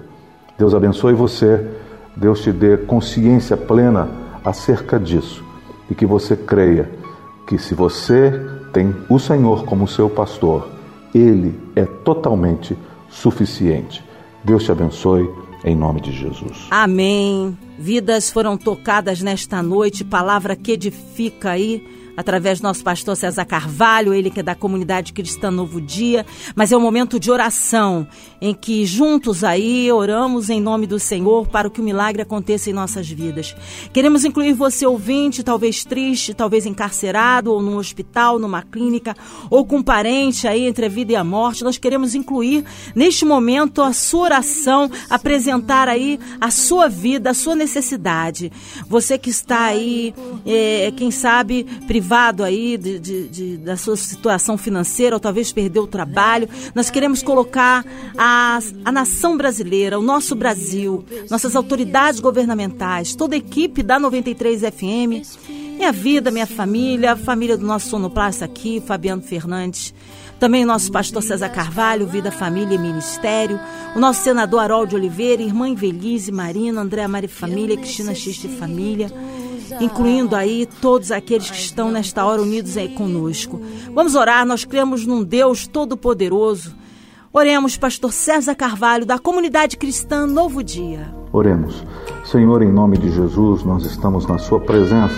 Deus 0.57 0.75
abençoe 0.75 1.13
você, 1.13 1.69
Deus 2.17 2.41
te 2.43 2.53
dê 2.53 2.77
consciência 2.77 3.57
plena 3.57 4.09
acerca 4.45 5.01
disso 5.01 5.45
e 5.91 5.95
que 5.95 6.07
você 6.07 6.37
creia 6.37 6.89
que 7.47 7.59
se 7.59 7.75
você 7.75 8.41
tem 8.73 8.95
o 9.09 9.19
Senhor 9.19 9.65
como 9.65 9.89
seu 9.89 10.09
pastor, 10.09 10.69
Ele 11.13 11.59
é 11.75 11.85
totalmente 11.85 12.77
suficiente. 13.15 14.05
Deus 14.43 14.65
te 14.65 14.73
abençoe 14.73 15.29
em 15.65 15.75
nome 15.75 16.01
de 16.01 16.13
Jesus. 16.13 16.67
Amém. 16.71 17.57
Vidas 17.79 18.31
foram 18.31 18.57
tocadas 18.57 19.23
nesta 19.23 19.63
noite, 19.63 20.05
palavra 20.05 20.55
que 20.55 20.73
edifica 20.73 21.51
aí 21.51 21.83
através 22.17 22.61
do 22.61 22.65
nosso 22.65 22.83
pastor 22.83 23.17
César 23.17 23.45
Carvalho, 23.45 24.15
ele 24.15 24.31
que 24.31 24.41
é 24.41 24.43
da 24.43 24.55
comunidade 24.55 25.13
cristã 25.13 25.51
Novo 25.51 25.81
Dia, 25.81 26.25
mas 26.55 26.73
é 26.73 26.77
um 26.77 26.81
momento 26.81 27.19
de 27.19 27.31
oração 27.31 28.07
em 28.41 28.55
que 28.55 28.85
juntos 28.87 29.43
aí 29.43 29.91
oramos 29.91 30.51
em 30.51 30.61
nome 30.61 30.87
do 30.87 30.99
Senhor 30.99 31.49
para 31.49 31.69
que 31.69 31.81
o 31.81 31.85
milagre 31.85 32.23
aconteça 32.23 32.71
em 32.71 32.73
nossas 32.73 33.09
vidas. 33.09 33.55
Queremos 33.93 34.25
incluir 34.25 34.53
você 34.53 34.87
ouvinte, 34.87 35.43
talvez 35.43 35.85
triste, 35.85 36.35
talvez 36.35 36.67
encarcerado 36.67 37.53
ou 37.53 37.61
num 37.61 37.77
hospital, 37.77 38.39
numa 38.39 38.63
clínica 38.63 39.17
ou 39.51 39.65
com 39.65 39.77
um 39.77 39.83
parente 39.83 40.47
aí 40.47 40.67
entre 40.67 40.87
a 40.87 40.89
vida 40.89 41.13
e 41.13 41.17
a 41.17 41.25
morte. 41.25 41.65
Nós 41.65 41.79
queremos 41.79 42.15
incluir 42.15 42.65
neste 42.95 43.25
momento 43.25 43.83
a 43.83 43.93
sua 43.93 44.25
oração, 44.25 44.91
apresentar 45.11 45.89
aí 45.89 46.19
a 46.41 46.51
sua 46.51 46.89
vida, 46.89 47.31
a 47.31 47.35
sua 47.35 47.55
necessidade. 47.55 48.53
Você 48.89 49.19
que 49.19 49.31
está 49.31 49.65
aí, 49.65 50.15
é, 50.47 50.93
quem 50.97 51.11
sabe, 51.11 51.65
privado 51.87 52.04
privado 52.05 52.45
aí 52.45 52.77
de, 52.77 52.99
de, 52.99 53.29
de, 53.29 53.57
da 53.57 53.79
sua 53.79 53.97
situação 53.97 54.59
financeira 54.59 55.17
ou 55.17 55.21
talvez 55.21 55.51
perdeu 55.53 55.85
o 55.85 55.87
trabalho. 55.87 56.47
Nós 56.75 56.91
queremos 56.91 57.23
colocar 57.23 57.83
a, 58.19 58.59
a 58.85 58.93
nação 58.93 59.39
brasileira, 59.39 59.99
o 59.99 60.03
nosso 60.03 60.35
Brasil, 60.35 61.03
nossas 61.31 61.57
autoridades 61.57 62.21
governamentais, 62.21 63.15
toda 63.15 63.35
a 63.35 63.39
equipe 63.39 63.83
da 63.83 63.99
93 63.99 64.61
FM, 64.61 65.39
minha 65.49 65.93
vida, 65.93 66.31
minha 66.31 66.47
família, 66.47 67.13
a 67.13 67.17
família 67.17 67.57
do 67.57 67.65
nosso 67.65 67.89
sonoplasta 67.89 68.45
aqui, 68.45 68.83
Fabiano 68.87 69.23
Fernandes. 69.23 69.95
Também 70.39 70.63
o 70.63 70.67
nosso 70.67 70.93
pastor 70.93 71.23
César 71.23 71.49
Carvalho, 71.49 72.07
Vida, 72.07 72.31
Família 72.31 72.75
e 72.75 72.79
Ministério. 72.79 73.59
O 73.97 73.99
nosso 73.99 74.23
senador 74.23 74.61
Harold 74.61 74.95
Oliveira, 74.95 75.41
irmã 75.41 75.69
Invelise, 75.69 76.31
Marina, 76.31 76.83
Andréa 76.83 77.09
Mari 77.09 77.29
Família, 77.29 77.79
Cristina 77.79 78.15
Xiste 78.15 78.47
Família 78.47 79.11
incluindo 79.81 80.37
aí 80.37 80.67
todos 80.81 81.11
aqueles 81.11 81.51
que 81.51 81.59
estão 81.59 81.91
nesta 81.91 82.25
hora 82.25 82.43
unidos 82.43 82.75
conosco. 82.97 83.61
Vamos 83.93 84.15
orar, 84.15 84.47
nós 84.47 84.65
cremos 84.65 85.07
num 85.07 85.23
Deus 85.23 85.67
todo-poderoso. 85.67 86.75
Oremos, 87.33 87.77
pastor 87.77 88.13
César 88.13 88.55
Carvalho, 88.55 89.05
da 89.05 89.19
comunidade 89.19 89.77
cristã 89.77 90.27
Novo 90.27 90.63
Dia. 90.63 91.13
Oremos. 91.33 91.85
Senhor, 92.25 92.63
em 92.63 92.71
nome 92.71 92.97
de 92.97 93.11
Jesus, 93.11 93.65
nós 93.65 93.85
estamos 93.85 94.25
na 94.27 94.39
Sua 94.39 94.61
presença. 94.61 95.17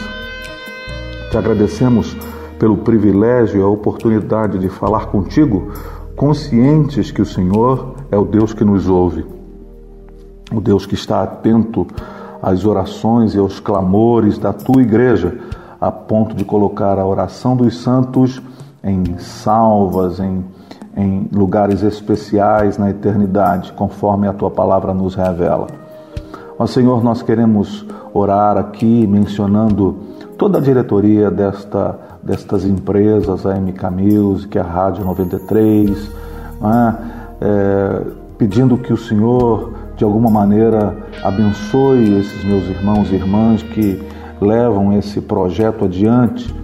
Te 1.31 1.37
agradecemos 1.37 2.17
pelo 2.59 2.79
privilégio 2.79 3.61
e 3.61 3.63
a 3.63 3.67
oportunidade 3.67 4.59
de 4.59 4.69
falar 4.69 5.07
contigo, 5.07 5.71
conscientes 6.15 7.11
que 7.11 7.21
o 7.21 7.27
Senhor 7.27 7.95
é 8.11 8.17
o 8.17 8.25
Deus 8.25 8.55
que 8.55 8.65
nos 8.65 8.89
ouve, 8.89 9.27
o 10.51 10.61
Deus 10.61 10.87
que 10.87 10.95
está 10.95 11.23
atento 11.23 11.87
às 12.43 12.65
orações 12.65 13.35
e 13.35 13.39
aos 13.39 13.61
clamores 13.61 14.39
da 14.39 14.53
tua 14.53 14.83
igreja, 14.83 15.37
a 15.81 15.91
ponto 15.91 16.35
de 16.35 16.45
colocar 16.45 16.99
a 16.99 17.07
oração 17.07 17.57
dos 17.57 17.79
santos 17.79 18.41
em 18.83 19.19
salvas, 19.19 20.21
em, 20.21 20.45
em 20.97 21.29
lugares 21.33 21.83
especiais 21.83 22.79
na 22.79 22.91
eternidade, 22.91 23.73
conforme 23.73 24.29
a 24.29 24.33
tua 24.33 24.51
palavra 24.51 24.95
nos 24.95 25.15
revela. 25.15 25.67
Ó 26.59 26.67
Senhor, 26.67 27.05
nós 27.05 27.23
queremos 27.23 27.85
orar 28.15 28.57
aqui 28.57 29.07
mencionando 29.07 29.97
toda 30.39 30.59
a 30.59 30.61
diretoria 30.61 31.31
desta, 31.31 31.99
destas 32.23 32.65
empresas, 32.65 33.45
a 33.45 33.55
MK 33.55 33.91
Music, 33.91 34.59
a 34.59 34.63
Rádio 34.63 35.05
93, 35.05 36.11
né? 36.61 36.97
é, 37.41 38.03
pedindo 38.39 38.79
que 38.79 38.93
o 38.93 38.97
Senhor 38.97 39.73
de 39.97 40.05
alguma 40.05 40.31
maneira 40.31 40.95
abençoe 41.25 42.19
esses 42.19 42.45
meus 42.45 42.65
irmãos 42.65 43.11
e 43.11 43.15
irmãs 43.15 43.63
que 43.63 43.99
levam 44.41 44.93
esse 44.93 45.21
projeto 45.23 45.87
adiante 45.87 46.55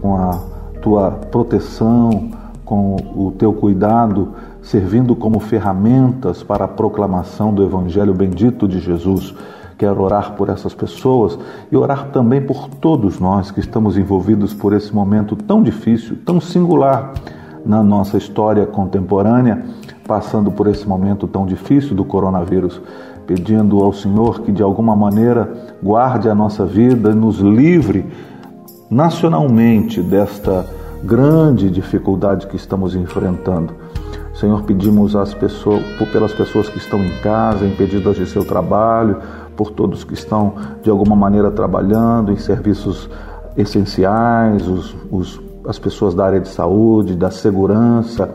com 0.00 0.16
a 0.16 0.38
tua 0.82 1.10
proteção, 1.10 2.30
com 2.64 2.96
o 3.14 3.32
teu 3.38 3.52
cuidado, 3.52 4.34
servindo 4.60 5.16
como 5.16 5.40
ferramentas 5.40 6.42
para 6.42 6.66
a 6.66 6.68
proclamação 6.68 7.52
do 7.54 7.62
Evangelho 7.62 8.12
bendito 8.12 8.68
de 8.68 8.78
Jesus. 8.78 9.34
Quero 9.78 10.02
orar 10.02 10.32
por 10.32 10.50
essas 10.50 10.74
pessoas 10.74 11.38
e 11.70 11.76
orar 11.76 12.10
também 12.10 12.42
por 12.42 12.68
todos 12.68 13.18
nós 13.18 13.50
que 13.50 13.60
estamos 13.60 13.96
envolvidos 13.96 14.52
por 14.52 14.74
esse 14.74 14.94
momento 14.94 15.34
tão 15.34 15.62
difícil, 15.62 16.18
tão 16.26 16.40
singular 16.40 17.14
na 17.64 17.82
nossa 17.82 18.18
história 18.18 18.66
contemporânea 18.66 19.64
passando 20.06 20.50
por 20.50 20.66
esse 20.66 20.86
momento 20.86 21.26
tão 21.26 21.46
difícil 21.46 21.94
do 21.94 22.04
coronavírus, 22.04 22.80
pedindo 23.26 23.82
ao 23.82 23.92
Senhor 23.92 24.40
que 24.40 24.52
de 24.52 24.62
alguma 24.62 24.96
maneira 24.96 25.74
guarde 25.82 26.28
a 26.28 26.34
nossa 26.34 26.66
vida 26.66 27.10
e 27.10 27.14
nos 27.14 27.38
livre 27.38 28.06
nacionalmente 28.90 30.02
desta 30.02 30.66
grande 31.02 31.70
dificuldade 31.70 32.46
que 32.46 32.56
estamos 32.56 32.94
enfrentando. 32.94 33.74
Senhor, 34.34 34.62
pedimos 34.62 35.14
às 35.14 35.34
pessoas, 35.34 35.82
pelas 36.10 36.32
pessoas 36.32 36.68
que 36.68 36.78
estão 36.78 37.02
em 37.02 37.20
casa, 37.20 37.66
impedidas 37.66 38.16
de 38.16 38.26
seu 38.26 38.44
trabalho, 38.44 39.18
por 39.56 39.70
todos 39.70 40.04
que 40.04 40.14
estão 40.14 40.54
de 40.82 40.90
alguma 40.90 41.14
maneira 41.14 41.50
trabalhando 41.50 42.32
em 42.32 42.36
serviços 42.36 43.08
essenciais, 43.56 44.66
os, 44.66 44.96
os, 45.10 45.40
as 45.66 45.78
pessoas 45.78 46.14
da 46.14 46.24
área 46.24 46.40
de 46.40 46.48
saúde, 46.48 47.14
da 47.14 47.30
segurança, 47.30 48.34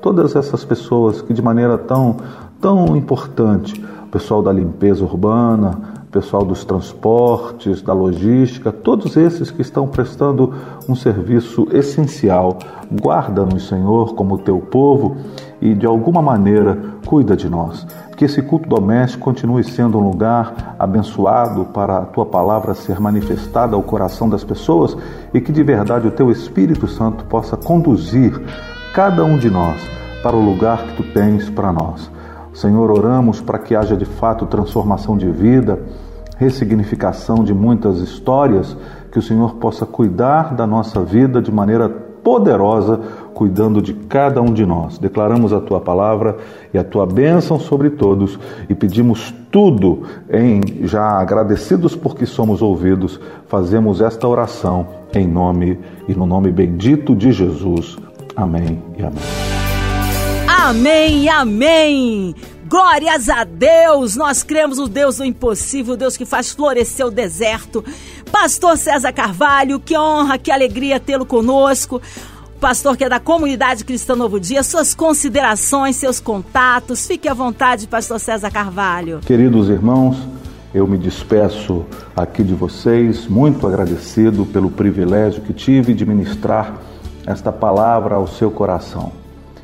todas 0.00 0.34
essas 0.36 0.64
pessoas 0.64 1.20
que 1.20 1.32
de 1.32 1.42
maneira 1.42 1.76
tão, 1.76 2.16
tão 2.60 2.96
importante, 2.96 3.82
o 4.04 4.08
pessoal 4.08 4.42
da 4.42 4.52
limpeza 4.52 5.04
urbana, 5.04 5.98
o 6.08 6.10
pessoal 6.10 6.42
dos 6.42 6.64
transportes, 6.64 7.82
da 7.82 7.92
logística, 7.92 8.72
todos 8.72 9.16
esses 9.16 9.50
que 9.50 9.60
estão 9.60 9.86
prestando 9.86 10.54
um 10.88 10.94
serviço 10.94 11.68
essencial. 11.70 12.58
Guarda-nos, 12.90 13.68
Senhor, 13.68 14.14
como 14.14 14.38
teu 14.38 14.58
povo 14.58 15.18
e 15.60 15.74
de 15.74 15.84
alguma 15.84 16.22
maneira 16.22 16.78
cuida 17.04 17.36
de 17.36 17.50
nós. 17.50 17.86
Que 18.16 18.24
esse 18.24 18.40
culto 18.40 18.66
doméstico 18.68 19.24
continue 19.24 19.62
sendo 19.62 19.98
um 19.98 20.08
lugar 20.08 20.76
abençoado 20.78 21.66
para 21.66 21.98
a 21.98 22.06
tua 22.06 22.24
palavra 22.24 22.72
ser 22.72 22.98
manifestada 22.98 23.76
ao 23.76 23.82
coração 23.82 24.28
das 24.30 24.42
pessoas 24.42 24.96
e 25.34 25.40
que 25.40 25.52
de 25.52 25.62
verdade 25.62 26.08
o 26.08 26.10
teu 26.10 26.30
Espírito 26.30 26.88
Santo 26.88 27.24
possa 27.26 27.56
conduzir 27.56 28.40
cada 28.92 29.24
um 29.24 29.38
de 29.38 29.50
nós 29.50 29.80
para 30.22 30.36
o 30.36 30.44
lugar 30.44 30.84
que 30.84 30.96
tu 30.96 31.02
tens 31.12 31.48
para 31.48 31.72
nós. 31.72 32.10
Senhor, 32.52 32.90
oramos 32.90 33.40
para 33.40 33.58
que 33.58 33.74
haja 33.74 33.96
de 33.96 34.04
fato 34.04 34.46
transformação 34.46 35.16
de 35.16 35.30
vida, 35.30 35.78
ressignificação 36.36 37.44
de 37.44 37.54
muitas 37.54 37.98
histórias, 37.98 38.76
que 39.12 39.18
o 39.18 39.22
Senhor 39.22 39.54
possa 39.56 39.86
cuidar 39.86 40.54
da 40.54 40.66
nossa 40.66 41.02
vida 41.02 41.40
de 41.40 41.52
maneira 41.52 41.88
poderosa, 41.88 43.00
cuidando 43.32 43.80
de 43.80 43.94
cada 43.94 44.42
um 44.42 44.52
de 44.52 44.66
nós. 44.66 44.98
Declaramos 44.98 45.52
a 45.52 45.60
tua 45.60 45.80
palavra 45.80 46.36
e 46.74 46.78
a 46.78 46.84
tua 46.84 47.06
bênção 47.06 47.58
sobre 47.58 47.90
todos 47.90 48.38
e 48.68 48.74
pedimos 48.74 49.32
tudo 49.50 50.02
em 50.28 50.86
já 50.86 51.04
agradecidos 51.20 51.94
porque 51.94 52.26
somos 52.26 52.60
ouvidos. 52.60 53.20
Fazemos 53.46 54.00
esta 54.00 54.26
oração 54.26 54.86
em 55.14 55.26
nome 55.26 55.78
e 56.08 56.14
no 56.14 56.26
nome 56.26 56.50
bendito 56.50 57.14
de 57.14 57.32
Jesus. 57.32 57.96
Amém 58.38 58.80
e 58.96 59.02
amém. 59.02 59.22
Amém 60.46 61.22
e 61.24 61.28
amém. 61.28 62.34
Glórias 62.68 63.28
a 63.28 63.42
Deus! 63.42 64.14
Nós 64.14 64.44
cremos 64.44 64.78
no 64.78 64.86
Deus 64.86 65.16
do 65.16 65.24
impossível, 65.24 65.94
o 65.94 65.96
Deus 65.96 66.16
que 66.16 66.24
faz 66.24 66.52
florescer 66.52 67.04
o 67.04 67.10
deserto. 67.10 67.84
Pastor 68.30 68.78
César 68.78 69.12
Carvalho, 69.12 69.80
que 69.80 69.98
honra, 69.98 70.38
que 70.38 70.52
alegria 70.52 71.00
tê-lo 71.00 71.26
conosco. 71.26 72.00
Pastor 72.60 72.96
que 72.96 73.02
é 73.02 73.08
da 73.08 73.18
comunidade 73.18 73.84
Cristã 73.84 74.14
Novo 74.14 74.38
Dia, 74.38 74.62
suas 74.62 74.94
considerações, 74.94 75.96
seus 75.96 76.20
contatos. 76.20 77.08
Fique 77.08 77.28
à 77.28 77.34
vontade, 77.34 77.88
Pastor 77.88 78.20
César 78.20 78.52
Carvalho. 78.52 79.18
Queridos 79.26 79.68
irmãos, 79.68 80.16
eu 80.72 80.86
me 80.86 80.96
despeço 80.96 81.84
aqui 82.14 82.44
de 82.44 82.54
vocês, 82.54 83.26
muito 83.26 83.66
agradecido 83.66 84.46
pelo 84.46 84.70
privilégio 84.70 85.42
que 85.42 85.52
tive 85.52 85.92
de 85.92 86.06
ministrar 86.06 86.78
esta 87.28 87.52
palavra 87.52 88.14
ao 88.14 88.26
seu 88.26 88.50
coração. 88.50 89.12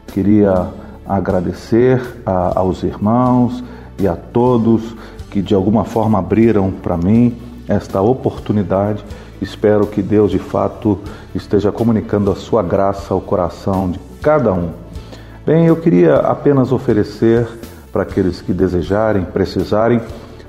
Queria 0.09 0.69
agradecer 1.07 2.21
a, 2.27 2.61
aos 2.61 2.83
irmãos 2.83 3.65
e 3.99 4.07
a 4.07 4.15
todos 4.15 4.95
que 5.31 5.41
de 5.41 5.55
alguma 5.55 5.83
forma 5.83 6.19
abriram 6.19 6.71
para 6.71 6.95
mim 6.95 7.35
esta 7.67 8.03
oportunidade. 8.03 9.03
Espero 9.41 9.87
que 9.87 10.03
Deus 10.03 10.31
de 10.31 10.39
fato 10.39 10.99
esteja 11.35 11.73
comunicando 11.73 12.31
a 12.31 12.37
sua 12.37 12.63
graça 12.63 13.15
ao 13.15 13.21
coração 13.23 13.91
de 13.91 13.99
cada 14.21 14.53
um. 14.53 14.69
Bem, 15.47 15.65
eu 15.65 15.77
queria 15.77 16.17
apenas 16.17 16.71
oferecer 16.71 17.49
para 17.91 18.03
aqueles 18.03 18.43
que 18.43 18.53
desejarem, 18.53 19.25
precisarem, 19.25 20.03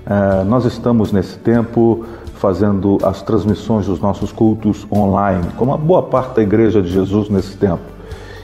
eh, 0.06 0.44
nós 0.44 0.66
estamos 0.66 1.14
nesse 1.14 1.38
tempo 1.38 2.06
fazendo 2.36 2.98
as 3.04 3.22
transmissões 3.22 3.88
dos 3.88 4.00
nossos 4.00 4.32
cultos 4.32 4.86
online, 4.92 5.48
como 5.58 5.74
a 5.74 5.78
boa 5.78 6.04
parte 6.04 6.36
da 6.36 6.42
Igreja 6.42 6.82
de 6.82 6.90
Jesus 6.90 7.30
nesse 7.30 7.58
tempo. 7.58 7.82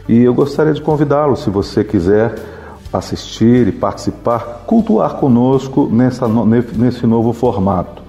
E 0.08 0.24
eu 0.24 0.34
gostaria 0.34 0.74
de 0.74 0.82
convidá-lo, 0.82 1.36
se 1.36 1.50
você 1.50 1.84
quiser 1.84 2.36
assistir 2.92 3.68
e 3.68 3.72
participar, 3.72 4.64
cultuar 4.66 5.16
conosco 5.16 5.88
nessa, 5.92 6.28
nesse 6.28 7.08
novo 7.08 7.32
formato. 7.32 8.02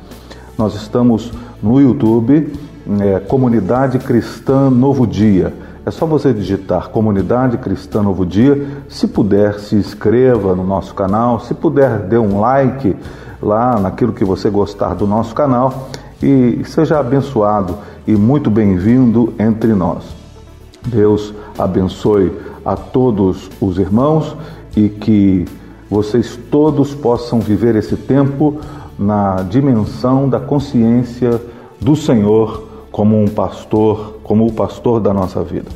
Nós 0.58 0.74
estamos 0.74 1.32
no 1.62 1.80
YouTube, 1.80 2.52
é, 3.00 3.20
Comunidade 3.20 3.98
Cristã 3.98 4.68
Novo 4.70 5.06
Dia. 5.06 5.52
É 5.84 5.90
só 5.90 6.06
você 6.06 6.32
digitar 6.32 6.88
Comunidade 6.90 7.58
Cristã 7.58 8.02
Novo 8.02 8.24
Dia. 8.24 8.66
Se 8.88 9.06
puder, 9.06 9.58
se 9.60 9.76
inscreva 9.76 10.54
no 10.54 10.64
nosso 10.64 10.94
canal. 10.94 11.40
Se 11.40 11.54
puder, 11.54 11.98
dê 12.00 12.18
um 12.18 12.40
like 12.40 12.96
lá 13.42 13.78
naquilo 13.78 14.12
que 14.12 14.24
você 14.24 14.48
gostar 14.48 14.94
do 14.94 15.06
nosso 15.06 15.34
canal 15.34 15.88
e 16.22 16.62
seja 16.64 17.00
abençoado 17.00 17.76
e 18.06 18.12
muito 18.12 18.48
bem-vindo 18.48 19.34
entre 19.38 19.74
nós. 19.74 20.04
Deus 20.86 21.34
abençoe 21.58 22.32
a 22.64 22.76
todos 22.76 23.50
os 23.60 23.78
irmãos 23.78 24.36
e 24.76 24.88
que 24.88 25.44
vocês 25.90 26.38
todos 26.50 26.94
possam 26.94 27.40
viver 27.40 27.76
esse 27.76 27.96
tempo 27.96 28.58
na 28.98 29.42
dimensão 29.42 30.28
da 30.28 30.40
consciência 30.40 31.40
do 31.80 31.96
Senhor 31.96 32.68
como 32.90 33.20
um 33.20 33.26
pastor, 33.26 34.18
como 34.22 34.46
o 34.46 34.52
pastor 34.52 35.00
da 35.00 35.12
nossa 35.12 35.42
vida. 35.42 35.68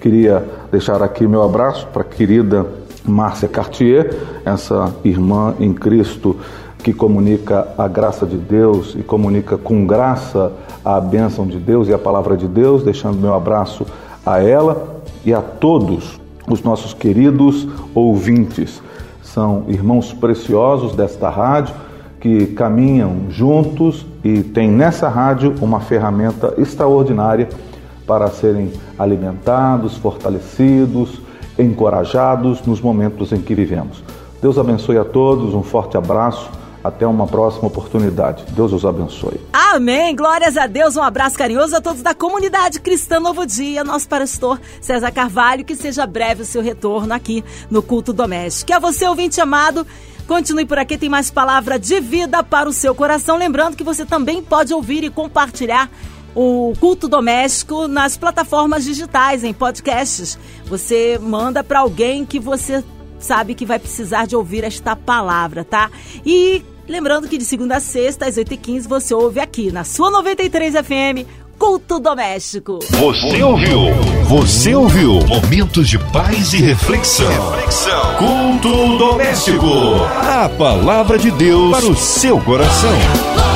Queria 0.00 0.44
deixar 0.70 1.02
aqui 1.02 1.26
meu 1.26 1.42
abraço 1.42 1.86
para 1.92 2.02
a 2.02 2.04
querida 2.04 2.66
Márcia 3.04 3.48
Cartier, 3.48 4.16
essa 4.44 4.94
irmã 5.04 5.54
em 5.60 5.72
Cristo 5.72 6.36
que 6.80 6.92
comunica 6.92 7.68
a 7.76 7.86
graça 7.86 8.26
de 8.26 8.36
Deus 8.36 8.96
e 8.98 9.02
comunica 9.02 9.56
com 9.56 9.86
graça 9.86 10.52
a 10.84 11.00
bênção 11.00 11.46
de 11.46 11.58
Deus 11.58 11.88
e 11.88 11.92
a 11.92 11.98
palavra 11.98 12.36
de 12.36 12.48
Deus, 12.48 12.82
deixando 12.82 13.18
meu 13.18 13.34
abraço 13.34 13.86
a 14.24 14.42
ela 14.42 15.00
e 15.24 15.32
a 15.32 15.40
todos 15.40 16.20
os 16.48 16.62
nossos 16.62 16.94
queridos 16.94 17.68
ouvintes. 17.94 18.82
São 19.22 19.64
irmãos 19.68 20.12
preciosos 20.12 20.94
desta 20.94 21.28
rádio 21.28 21.74
que 22.20 22.46
caminham 22.48 23.30
juntos 23.30 24.04
e 24.22 24.42
tem 24.42 24.70
nessa 24.70 25.08
rádio 25.08 25.54
uma 25.60 25.80
ferramenta 25.80 26.54
extraordinária 26.58 27.48
para 28.06 28.28
serem 28.28 28.72
alimentados, 28.98 29.96
fortalecidos, 29.96 31.20
encorajados 31.58 32.62
nos 32.66 32.80
momentos 32.80 33.32
em 33.32 33.40
que 33.40 33.54
vivemos. 33.54 34.02
Deus 34.42 34.58
abençoe 34.58 34.98
a 34.98 35.04
todos, 35.04 35.54
um 35.54 35.62
forte 35.62 35.96
abraço 35.96 36.50
até 36.82 37.06
uma 37.06 37.26
próxima 37.26 37.68
oportunidade. 37.68 38.44
Deus 38.50 38.72
os 38.72 38.84
abençoe. 38.84 39.40
Amém. 39.52 40.14
Glórias 40.16 40.56
a 40.56 40.66
Deus. 40.66 40.96
Um 40.96 41.02
abraço 41.02 41.36
carinhoso 41.36 41.76
a 41.76 41.80
todos 41.80 42.02
da 42.02 42.14
comunidade 42.14 42.80
Cristã 42.80 43.20
Novo 43.20 43.46
Dia. 43.46 43.84
Nosso 43.84 44.08
pastor 44.08 44.60
César 44.80 45.10
Carvalho. 45.10 45.64
Que 45.64 45.76
seja 45.76 46.06
breve 46.06 46.42
o 46.42 46.46
seu 46.46 46.62
retorno 46.62 47.12
aqui 47.12 47.44
no 47.70 47.82
culto 47.82 48.12
doméstico. 48.12 48.72
E 48.72 48.74
a 48.74 48.78
você, 48.78 49.06
ouvinte 49.06 49.40
amado. 49.40 49.86
Continue 50.26 50.64
por 50.64 50.78
aqui, 50.78 50.96
tem 50.96 51.08
mais 51.08 51.28
palavra 51.28 51.76
de 51.76 51.98
vida 51.98 52.42
para 52.44 52.68
o 52.68 52.72
seu 52.72 52.94
coração. 52.94 53.36
Lembrando 53.36 53.76
que 53.76 53.82
você 53.82 54.06
também 54.06 54.40
pode 54.40 54.72
ouvir 54.72 55.02
e 55.02 55.10
compartilhar 55.10 55.90
o 56.34 56.72
culto 56.78 57.08
doméstico 57.08 57.88
nas 57.88 58.16
plataformas 58.16 58.84
digitais, 58.84 59.42
em 59.42 59.52
podcasts. 59.52 60.38
Você 60.66 61.18
manda 61.20 61.64
para 61.64 61.80
alguém 61.80 62.24
que 62.24 62.38
você 62.38 62.84
sabe 63.24 63.54
que 63.54 63.66
vai 63.66 63.78
precisar 63.78 64.26
de 64.26 64.36
ouvir 64.36 64.64
esta 64.64 64.94
palavra, 64.96 65.64
tá? 65.64 65.90
E 66.24 66.62
lembrando 66.88 67.28
que 67.28 67.38
de 67.38 67.44
segunda 67.44 67.76
a 67.76 67.80
sexta, 67.80 68.26
às 68.26 68.36
8h15, 68.36 68.88
você 68.88 69.14
ouve 69.14 69.40
aqui 69.40 69.70
na 69.70 69.84
sua 69.84 70.10
93 70.10 70.74
FM. 70.74 71.40
Culto 71.58 72.00
Doméstico. 72.00 72.78
Você 72.88 73.42
ouviu? 73.42 73.92
Você 74.24 74.74
ouviu? 74.74 75.20
Momentos 75.26 75.90
de 75.90 75.98
paz 76.10 76.54
e 76.54 76.62
reflexão. 76.62 77.28
reflexão. 77.50 78.16
Culto 78.16 78.96
Doméstico. 78.96 79.66
A 80.22 80.48
palavra 80.48 81.18
de 81.18 81.30
Deus 81.30 81.70
para 81.70 81.86
o 81.86 81.94
seu 81.94 82.40
coração. 82.40 83.49